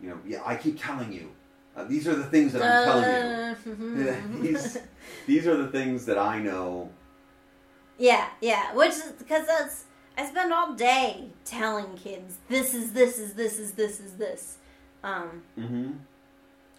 [0.00, 1.30] You know, yeah, I keep telling you.
[1.76, 4.08] Uh, these are the things that I'm telling you.
[4.08, 4.78] Uh, these,
[5.26, 6.90] these are the things that I know.
[7.98, 8.74] Yeah, yeah.
[8.74, 9.84] Which is because that's
[10.16, 14.58] I spend all day telling kids this is this is this is this is this.
[15.04, 15.92] Um, Mm-hmm.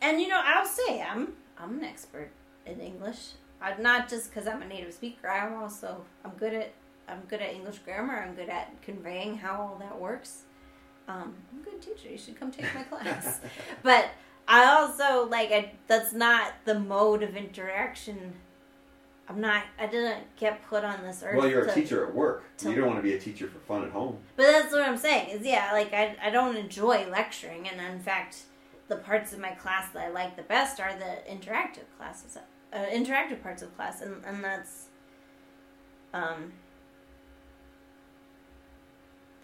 [0.01, 2.31] and you know I'll say I'm I'm an expert
[2.65, 3.19] in English.
[3.61, 5.29] I'm not just because I'm a native speaker.
[5.29, 6.71] I'm also I'm good at
[7.07, 8.15] I'm good at English grammar.
[8.21, 10.43] I'm good at conveying how all that works.
[11.09, 12.09] Um, I'm a good teacher.
[12.11, 13.39] You should come take my class.
[13.81, 14.09] but
[14.47, 18.33] I also like I, that's not the mode of interaction.
[19.27, 19.63] I'm not.
[19.79, 21.37] I didn't get put on this earth.
[21.37, 22.43] Well, you're a teacher at work.
[22.57, 24.17] to- You don't want to be a teacher for fun at home.
[24.35, 25.29] But that's what I'm saying.
[25.29, 28.37] Is yeah, like I I don't enjoy lecturing, and in fact,
[28.87, 32.37] the parts of my class that I like the best are the interactive classes,
[32.73, 34.85] uh, interactive parts of class, and and that's,
[36.13, 36.53] um.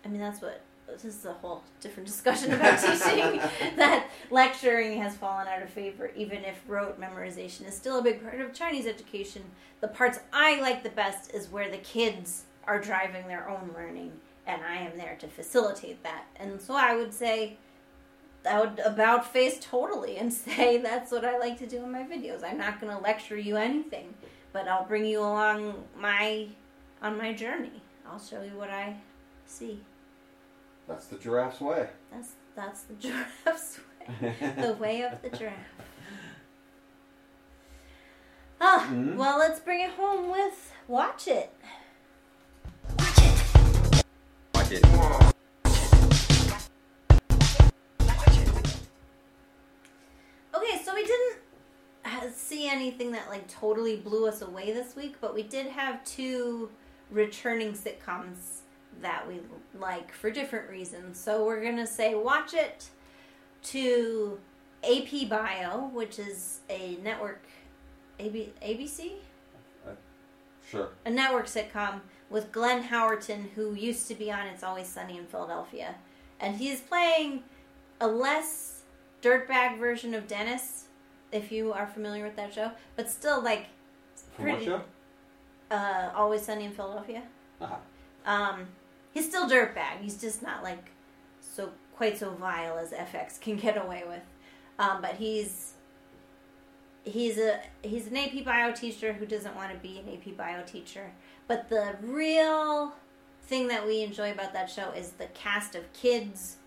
[0.03, 3.41] I mean, that's what this is a whole different discussion about teaching.
[3.75, 8.21] that lecturing has fallen out of favor, even if rote memorization is still a big
[8.21, 9.43] part of Chinese education.
[9.81, 14.11] The parts I like the best is where the kids are driving their own learning,
[14.47, 16.25] and I am there to facilitate that.
[16.38, 17.57] And so I would say,
[18.49, 22.03] I would about face totally and say that's what I like to do in my
[22.03, 22.43] videos.
[22.43, 24.13] I'm not going to lecture you anything,
[24.53, 26.47] but I'll bring you along my
[27.01, 27.81] on my journey.
[28.07, 28.95] I'll show you what I
[29.45, 29.81] see.
[30.88, 31.89] That's the giraffe's way.
[32.11, 34.36] That's that's the giraffe's way.
[34.61, 35.55] the way of the giraffe.
[38.61, 39.15] Ah, Mhm.
[39.15, 41.51] well, let's bring it home with watch it.
[42.99, 43.41] Watch it.
[44.53, 44.86] Watch it.
[50.55, 51.38] Okay, so we didn't
[52.05, 56.03] uh, see anything that like totally blew us away this week, but we did have
[56.05, 56.69] two
[57.11, 58.61] returning sitcoms
[59.02, 59.39] that we
[59.80, 61.20] like for different reasons.
[61.20, 62.89] So we're gonna say watch it
[63.64, 64.39] to
[64.84, 67.41] AP Bio, which is a network
[68.20, 69.14] AB, ABC
[70.70, 70.89] Sure.
[71.06, 75.26] a network sitcom with Glenn Howerton, who used to be on It's Always Sunny in
[75.28, 75.96] Philadelphia.
[76.39, 77.43] And he's playing
[78.02, 78.82] a less
[79.22, 80.86] dirtbag version of Dennis,
[81.32, 83.68] if you are familiar with that show, but still like
[84.36, 84.66] pretty.
[84.66, 84.82] From what
[85.70, 85.76] show?
[85.76, 87.22] uh, Always Sunny in Philadelphia.
[87.62, 87.76] Uh-huh.
[88.26, 88.68] Um,
[89.16, 90.01] he's still dirtbag.
[90.01, 90.91] He's just not like
[91.39, 94.22] so quite so vile as FX can get away with.
[94.78, 95.72] Um, but he's
[97.03, 100.61] he's a he's an AP bio teacher who doesn't want to be an AP bio
[100.63, 101.11] teacher.
[101.47, 102.93] But the real
[103.43, 106.57] thing that we enjoy about that show is the cast of kids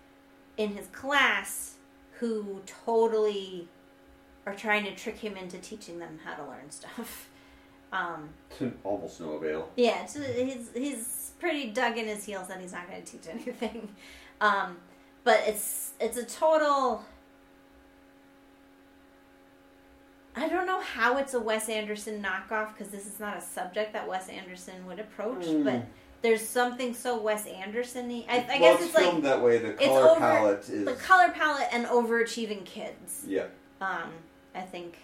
[0.57, 1.75] in his class
[2.19, 3.67] who totally
[4.45, 7.28] are trying to trick him into teaching them how to learn stuff.
[7.91, 8.29] Um,
[8.59, 9.69] To almost no avail.
[9.75, 13.27] yeah, so he's he's pretty dug in his heels that he's not going to teach
[13.29, 13.89] anything.
[14.41, 14.77] Um,
[15.23, 17.03] but it's it's a total.
[20.35, 23.93] I don't know how it's a Wes Anderson knockoff because this is not a subject
[23.93, 25.43] that Wes Anderson would approach.
[25.45, 25.63] Mm.
[25.65, 25.85] But
[26.21, 28.25] there's something so Wes Anderson-y.
[28.29, 29.57] I, I well, guess it's, it's like that way.
[29.57, 33.23] The color over- palette is the color palette and overachieving kids.
[33.27, 33.45] yeah.
[33.81, 34.11] Um,
[34.53, 34.97] I think.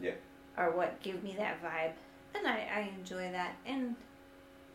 [0.00, 0.12] Yeah.
[0.56, 1.92] Are what give me that vibe,
[2.34, 3.56] and I, I enjoy that.
[3.66, 3.94] And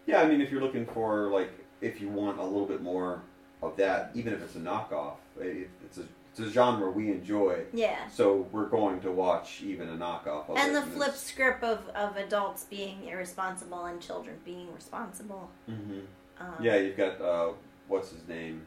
[0.06, 1.52] Yeah, I mean, if you're looking for like,
[1.82, 3.22] if you want a little bit more
[3.62, 7.64] of that, even if it's a knockoff, it, it's a it's a genre we enjoy.
[7.74, 8.08] yeah.
[8.08, 10.74] So we're going to watch even a knockoff of and it.
[10.76, 15.50] the flip it's- script of, of adults being irresponsible and children being responsible.
[15.70, 16.00] Mm-hmm.
[16.40, 17.54] Um, Yeah, you've got uh,
[17.88, 18.66] what's his name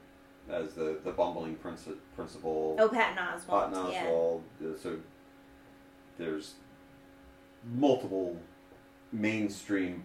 [0.51, 2.77] as the the bumbling princi- principal.
[2.81, 3.73] Oh, Patton Oswalt.
[3.73, 4.07] Patton Yeah.
[4.07, 4.41] Oswalt.
[4.63, 4.97] Uh, So
[6.19, 6.55] there's
[7.73, 8.37] multiple
[9.13, 10.05] mainstream,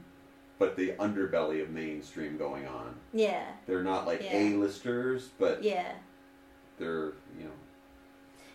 [0.60, 2.96] but the underbelly of mainstream going on.
[3.14, 3.46] Yeah.
[3.66, 4.38] They're not like Yeah.
[4.38, 5.94] A-listers, but Yeah.
[6.78, 7.52] they're you know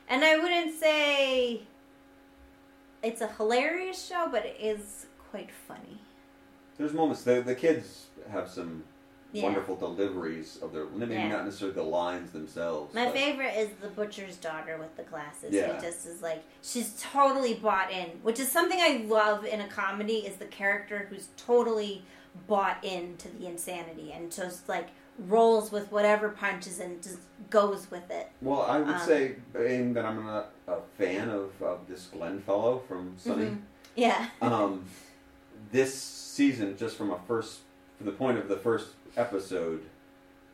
[0.08, 1.62] And I wouldn't say
[3.02, 5.98] it's a hilarious show, but it is quite funny.
[6.78, 8.84] there's moments the the kids have some
[9.32, 9.44] Yeah.
[9.44, 11.28] wonderful deliveries of their maybe Yeah.
[11.28, 12.94] not necessarily the lines themselves.
[12.94, 15.54] My favorite is the butcher's daughter with the glasses.
[15.54, 15.80] Yeah.
[15.80, 20.18] Just is like she's totally bought in, which is something I love in a comedy.
[20.26, 22.04] Is the character who's totally
[22.46, 27.18] bought into the insanity and just like rolls with whatever punches and just
[27.50, 28.30] goes with it.
[28.40, 32.40] Well, I would Um, say, being that I'm not a fan of, of this Glenn
[32.40, 33.60] fellow from Sunny, Mhm.
[33.94, 34.28] Yeah.
[34.40, 34.86] um,
[35.70, 37.60] this season, just from a first,
[37.98, 39.82] from the point of the first episode,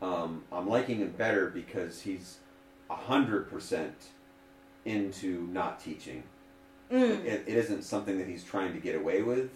[0.01, 2.37] um, I'm liking him better because he's
[2.89, 3.95] a hundred percent
[4.85, 6.23] into not teaching.
[6.91, 7.23] Mm.
[7.25, 9.49] It, it isn't something that he's trying to get away with.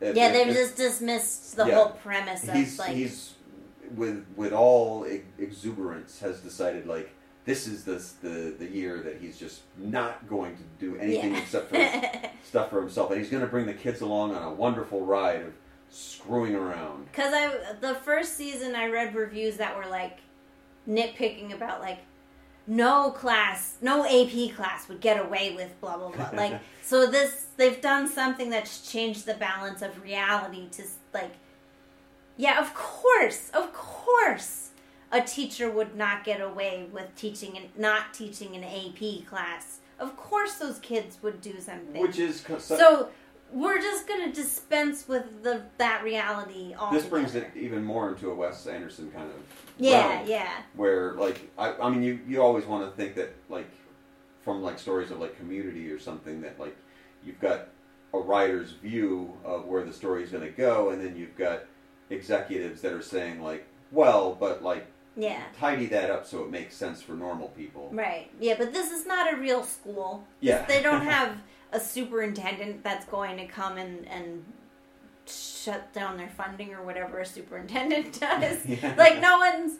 [0.00, 1.74] It- Yeah, they've just dismissed the Yeah.
[1.76, 3.34] whole premise of he's like he's
[3.96, 5.04] with with all
[5.38, 7.10] exuberance has decided like
[7.44, 11.40] this is the the the year that he's just not going to do anything Yeah.
[11.40, 14.52] except for stuff for himself, and he's going to bring the kids along on a
[14.52, 15.52] wonderful ride of
[15.94, 17.06] screwing around.
[17.06, 20.18] Because I the first season I read reviews that were like
[20.88, 21.98] nitpicking about like
[22.66, 26.30] no class, no AP class would get away with blah blah blah.
[26.34, 30.82] like so this they've done something that's changed the balance of reality to
[31.12, 31.32] like
[32.36, 34.70] yeah, of course, of course,
[35.12, 39.78] a teacher would not get away with teaching and not teaching an AP class.
[40.00, 42.02] Of course, those kids would do something.
[42.02, 43.08] Which is so, so
[43.54, 47.00] we're just gonna dispense with the that reality altogether.
[47.00, 49.36] this brings it even more into a Wes Anderson kind of
[49.78, 53.34] Yeah, realm, yeah, where like I, I mean you you always want to think that
[53.48, 53.70] like
[54.42, 56.76] from like stories of like community or something that like
[57.24, 57.68] you've got
[58.12, 61.64] a writer's view of where the story is going to go and then you've got
[62.10, 64.86] executives that are saying like well but like
[65.16, 65.42] yeah.
[65.58, 68.30] tidy that up so it makes sense for normal people Right.
[68.40, 70.24] Yeah, but this is not a real school.
[70.40, 71.38] yeah They don't have
[71.74, 74.44] a superintendent that's going to come and and
[75.26, 78.64] shut down their funding or whatever a superintendent does.
[78.66, 78.94] Yeah.
[78.96, 79.78] Like no one's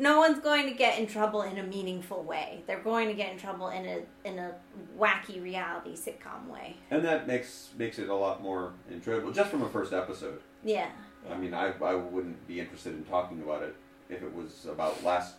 [0.00, 2.62] no one's going to get in trouble in a meaningful way.
[2.68, 4.52] They're going to get in trouble in a in a
[4.96, 6.76] wacky reality sitcom way.
[6.90, 10.90] and that makes makes it a lot more enjoyable just from a first episode Yeah.
[11.30, 13.74] i mean I, I wouldn't be interested in talking about it
[14.08, 15.34] if it was about last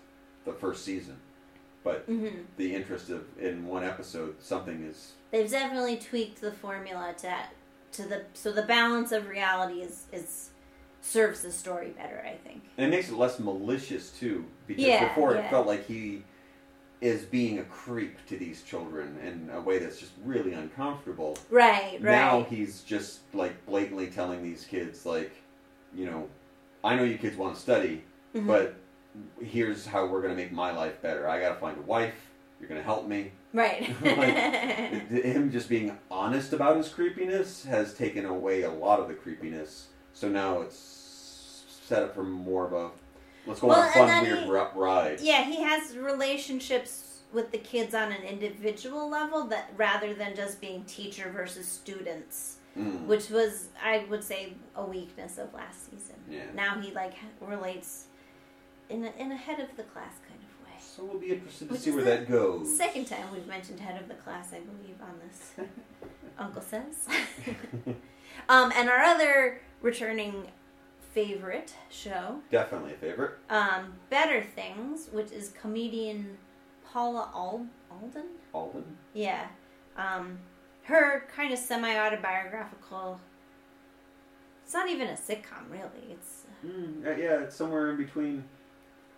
[0.45, 1.17] the first season
[1.83, 2.27] but hmm
[2.57, 7.33] the interest of in one episode something is They've definitely tweaked the formula to
[7.91, 10.49] to the so the balance of reality is is
[11.01, 12.23] serves the story better.
[12.25, 12.61] I think.
[12.77, 15.39] and it makes it less malicious too because Yeah, before yeah.
[15.47, 16.23] it felt like he
[17.01, 21.93] is being a creep to these children in a way that's just really uncomfortable Right.
[21.93, 22.01] Right.
[22.01, 25.31] now he's just like blatantly telling these kids like
[25.95, 26.27] you know
[26.83, 28.03] i know you kids want to study
[28.35, 28.47] Mhm.
[28.47, 28.75] but
[29.41, 32.15] here's how we're going to make my life better i got to find a wife
[32.59, 33.89] you're going to help me right.
[34.03, 39.13] like, him just being honest about his creepiness has taken away a lot of the
[39.13, 39.87] creepiness.
[40.13, 42.89] So now it's set up for more of a
[43.47, 45.19] let's go Well, on a fun, weird he- ri- ride.
[45.21, 50.59] yeah, he has relationships with the kids on an individual level that rather than just
[50.61, 52.55] being teacher versus students.
[52.77, 53.07] Mm.
[53.07, 56.15] which was I would say a weakness of last season.
[56.29, 56.43] Yeah.
[56.53, 58.05] Now he like relates
[58.89, 60.28] in a, in a head of the class kind of way.
[60.99, 62.75] So we'll be interested to Which see where that goes.
[62.75, 65.53] Second time we've mentioned head of the class, I believe, on this.
[66.37, 67.07] Uncle Sez.
[68.49, 70.47] um, and our other returning
[71.13, 73.31] favorite show, Definitely a favorite.
[73.49, 76.37] um, Better Things, which is comedian
[76.91, 78.25] Paula Ald- Alden.
[78.53, 78.83] Alden.
[79.13, 79.47] Yeah.
[79.95, 80.37] Um,
[80.83, 83.21] her kind of semi autobiographical.
[84.65, 86.11] It's not even a sitcom, really.
[86.11, 88.43] It's Mm, yeah, yeah, it's somewhere in between.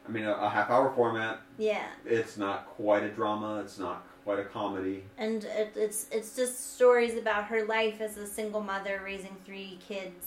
[0.08, 1.42] I mean, a, a half-hour format.
[1.58, 3.60] yeah, It's not quite a drama.
[3.62, 5.04] It's not quite a comedy.
[5.18, 9.80] and it, it's it's just stories about her life as a single mother raising three
[9.88, 10.26] kids.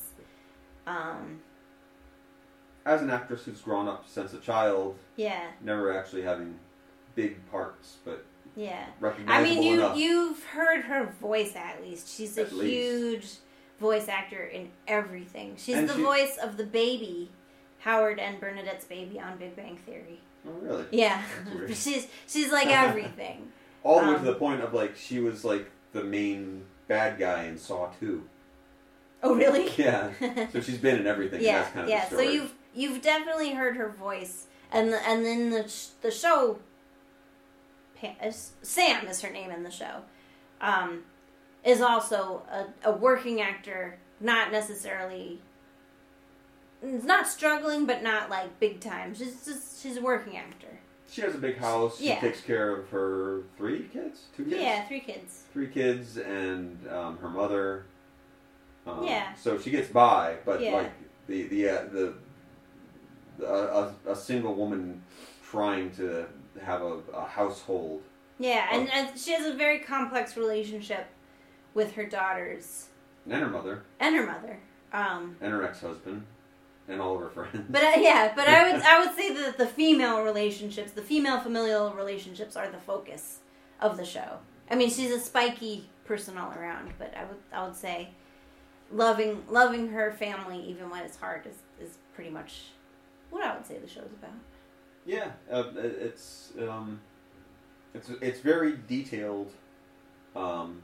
[0.87, 1.41] Um,
[2.87, 6.59] As an actress who's grown up since a child, yeah, never actually having
[7.15, 8.25] big parts, but
[8.57, 8.87] yeah.
[9.27, 9.97] I mean, you enough.
[9.97, 12.09] you've heard her voice at least.
[12.15, 12.61] She's a least.
[12.63, 13.27] huge
[13.81, 15.57] voice actor in everything.
[15.57, 17.31] She's And the she- voice of the baby,
[17.85, 20.21] Howard and Bernadette's baby on Big Bang Theory.
[20.49, 20.87] oh, really?
[20.91, 21.23] Yeah,
[21.69, 23.49] she's she's like everything.
[23.83, 27.19] All the way Um, to the point of like she was like the main bad
[27.19, 28.25] guy in Saw Two.
[29.23, 29.71] oh, really?
[29.77, 30.13] Yeah.
[30.53, 31.43] So she's been in everything.
[31.43, 32.09] yeah, that's kind of yeah.
[32.09, 36.59] So you've you've definitely heard her voice, and the, and then the sh- the show.
[38.23, 40.03] Is- Sam is her name in the show.
[40.61, 41.05] Um,
[41.65, 45.41] is also a, a working actor, not necessarily.
[46.85, 49.15] Not struggling, but not like big time.
[49.15, 50.69] She's just she's a working actor.
[51.11, 51.99] She has a big house.
[51.99, 52.21] She Yeah.
[52.21, 55.45] takes care of her three kids, two kids, Yeah, three kids.
[55.53, 57.87] three kids, and um, her mother.
[58.87, 59.35] Um, Yeah.
[59.35, 60.75] So she gets by, but Yeah.
[60.75, 60.93] like
[61.27, 62.15] the the uh, the,
[63.39, 65.03] the a, a single woman
[65.51, 66.27] trying to
[66.63, 68.03] have a, a household.
[68.39, 68.93] Yeah, and, Oh.
[68.93, 71.07] and she has a very complex relationship
[71.73, 72.89] with her daughters
[73.31, 74.59] And her mother, and her mother.
[74.93, 76.25] Um, and her ex-husband,
[76.89, 77.67] and all of her friends.
[77.69, 81.41] But uh, yeah, but I would I would say that the female relationships, the female
[81.41, 83.41] familial relationships, are the focus
[83.81, 84.39] of the show.
[84.71, 88.11] I mean, she's a spiky person all around, but I would I would say
[88.93, 92.67] loving loving her family even when it's hard is is pretty much
[93.31, 94.35] what I would say the show's about.
[95.07, 97.01] Yeah, uh, it's um,
[97.93, 99.53] it's it's very detailed,
[100.35, 100.81] um,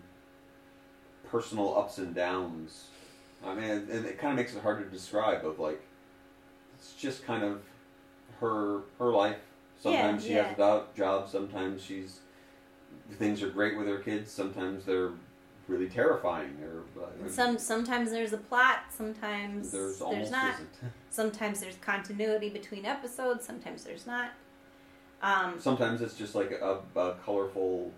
[1.30, 2.88] personal ups and downs.
[3.44, 5.46] I mean, and it kind of makes it hard to describe.
[5.46, 5.80] Of like,
[6.81, 7.61] it's just kind of
[8.41, 9.37] her her life.
[9.78, 10.49] Sometimes she yeah.
[10.49, 11.28] has a job.
[11.28, 12.20] Sometimes she's
[13.12, 14.31] things are great with her kids.
[14.31, 15.12] Sometimes they're
[15.68, 16.57] really terrifying.
[16.62, 20.55] Or uh, Some sometimes there's a plot, sometimes there's there's, not.
[21.11, 24.31] Sometimes there's continuity between episodes, sometimes there's not.
[25.22, 27.93] Um, Sometimes it's just like a, a colorful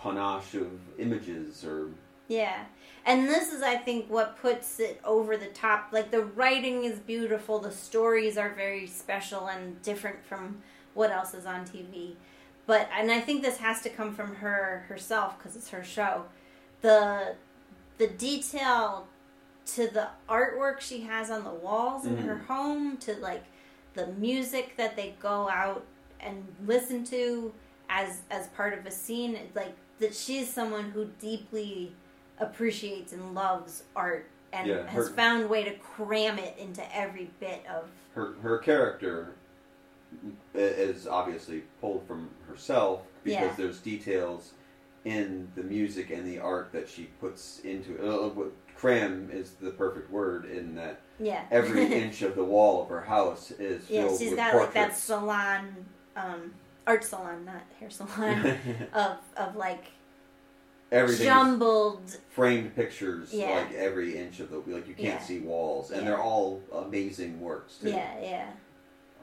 [0.00, 1.90] panache of images or
[2.28, 2.64] Yeah.
[3.06, 5.88] And this is, I think, what puts it over the top.
[5.92, 10.62] Like, the writing is beautiful, the stories are very special and different from
[10.94, 12.14] what else is on TV.
[12.66, 16.24] But, and I think this has to come from her herself because it's her show.
[16.80, 17.34] The,
[17.98, 19.06] the detail
[19.66, 22.46] to the artwork she has on the walls in her Mhm.
[22.46, 23.44] home, to like
[23.94, 25.84] the music that they go out
[26.20, 27.52] and listen to
[27.88, 31.94] as as part of a scene, it's like that she's someone who deeply
[32.38, 36.82] appreciates and loves art and Yeah, has her- found a way to cram it into
[36.96, 39.34] every bit of her her character
[40.54, 43.54] is obviously pulled from herself because Yeah.
[43.56, 44.52] there's details
[45.04, 48.08] in the music and the art that she puts into it.
[48.08, 52.82] Uh, what- cram is the perfect word in that yeah every inch of the wall
[52.82, 55.86] of her house is yeah filled she's with got like that salon
[56.16, 56.52] um
[56.86, 58.58] art salon not hair salon
[58.92, 59.84] of of like
[60.94, 63.50] Everything jumbled framed pictures Yeah.
[63.50, 65.22] like every inch of the like you can't Yeah.
[65.22, 66.10] see walls and Yeah.
[66.10, 67.90] they're all amazing works too.
[67.90, 68.50] yeah yeah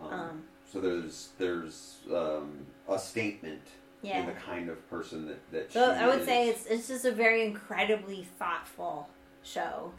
[0.02, 3.62] Um, um so there's there's um, a statement
[4.02, 6.26] yeah in the kind of person that that so she i would is.
[6.26, 9.08] say it's it's just a very incredibly thoughtful
[9.44, 9.92] show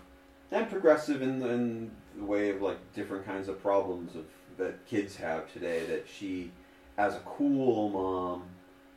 [0.50, 4.24] and progressive in, in the way of like different kinds of problems of
[4.58, 6.50] that kids have today that she
[6.98, 8.42] as a cool mom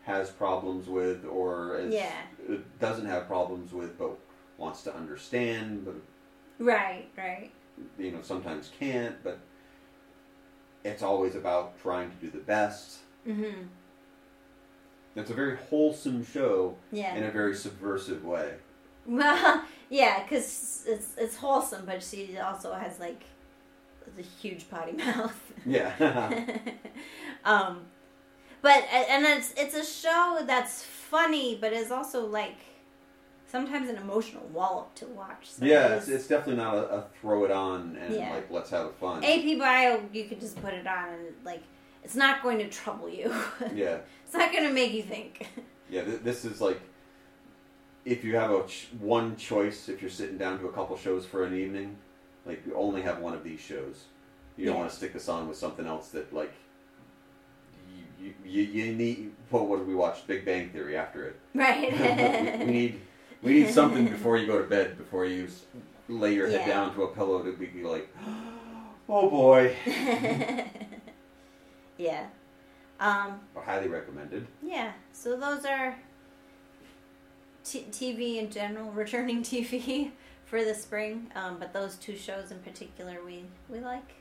[0.06, 2.14] has problems with or as, Yeah.
[2.80, 4.18] doesn't have problems with but
[4.57, 5.95] wants to understand but
[6.60, 7.52] right right.
[7.98, 9.40] you know sometimes can't but
[10.86, 12.99] it's always about trying to do the best.
[13.27, 13.64] Mm-hmm.
[15.15, 17.15] It's a very wholesome show yeah.
[17.15, 18.53] in a very subversive way.
[19.06, 23.23] Well, yeah, because it's it's wholesome, but she also has like
[24.18, 25.52] a huge potty mouth.
[25.65, 26.41] yeah.
[27.44, 27.82] Um,
[28.65, 32.57] but and it's it's a show that's funny, but is also like
[33.45, 35.51] sometimes an emotional wallop to watch.
[35.51, 38.33] So yeah, it's, it's definitely not a, a throw it on and Yeah.
[38.33, 39.23] like let's have a fun.
[39.23, 41.61] AP Bio, you could just put it on and like
[42.03, 43.31] it's not going to trouble you.
[43.75, 45.47] Yeah, it's not going to make you think.
[45.91, 46.03] yeah.
[46.03, 46.81] Th- this is like
[48.03, 51.23] if you have a ch- one choice, if you're sitting down to a couple shows
[51.23, 51.97] for an evening,
[52.47, 54.05] like you only have one of these shows.
[54.57, 56.53] You don't want to stick this on with something else that like
[58.26, 59.31] you you, you need.
[59.49, 60.26] What did we watch?
[60.27, 61.39] Big Bang Theory after it.
[61.53, 61.91] right.
[62.60, 63.02] we need
[63.41, 65.47] we need something before you go to bed before you
[66.10, 66.73] lay your head Yeah.
[66.76, 68.07] down to a pillow to be like,
[69.10, 69.76] oh boy.
[71.97, 72.26] yeah.
[72.99, 74.47] Um, Highly recommended.
[74.61, 74.93] yeah.
[75.11, 75.95] So those are
[77.64, 80.11] t- TV in general, returning TV
[80.45, 81.31] for the spring.
[81.35, 84.14] Um, but those two shows in particular, we we like.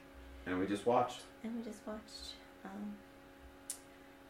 [0.46, 1.22] And we just watched.
[1.42, 2.34] And we just watched.
[2.64, 2.94] Um,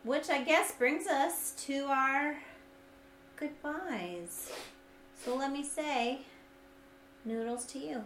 [0.05, 2.37] which I guess brings us to our
[3.37, 4.53] goodbyes.
[5.25, 6.21] So let me say,
[7.25, 8.05] noodles to you.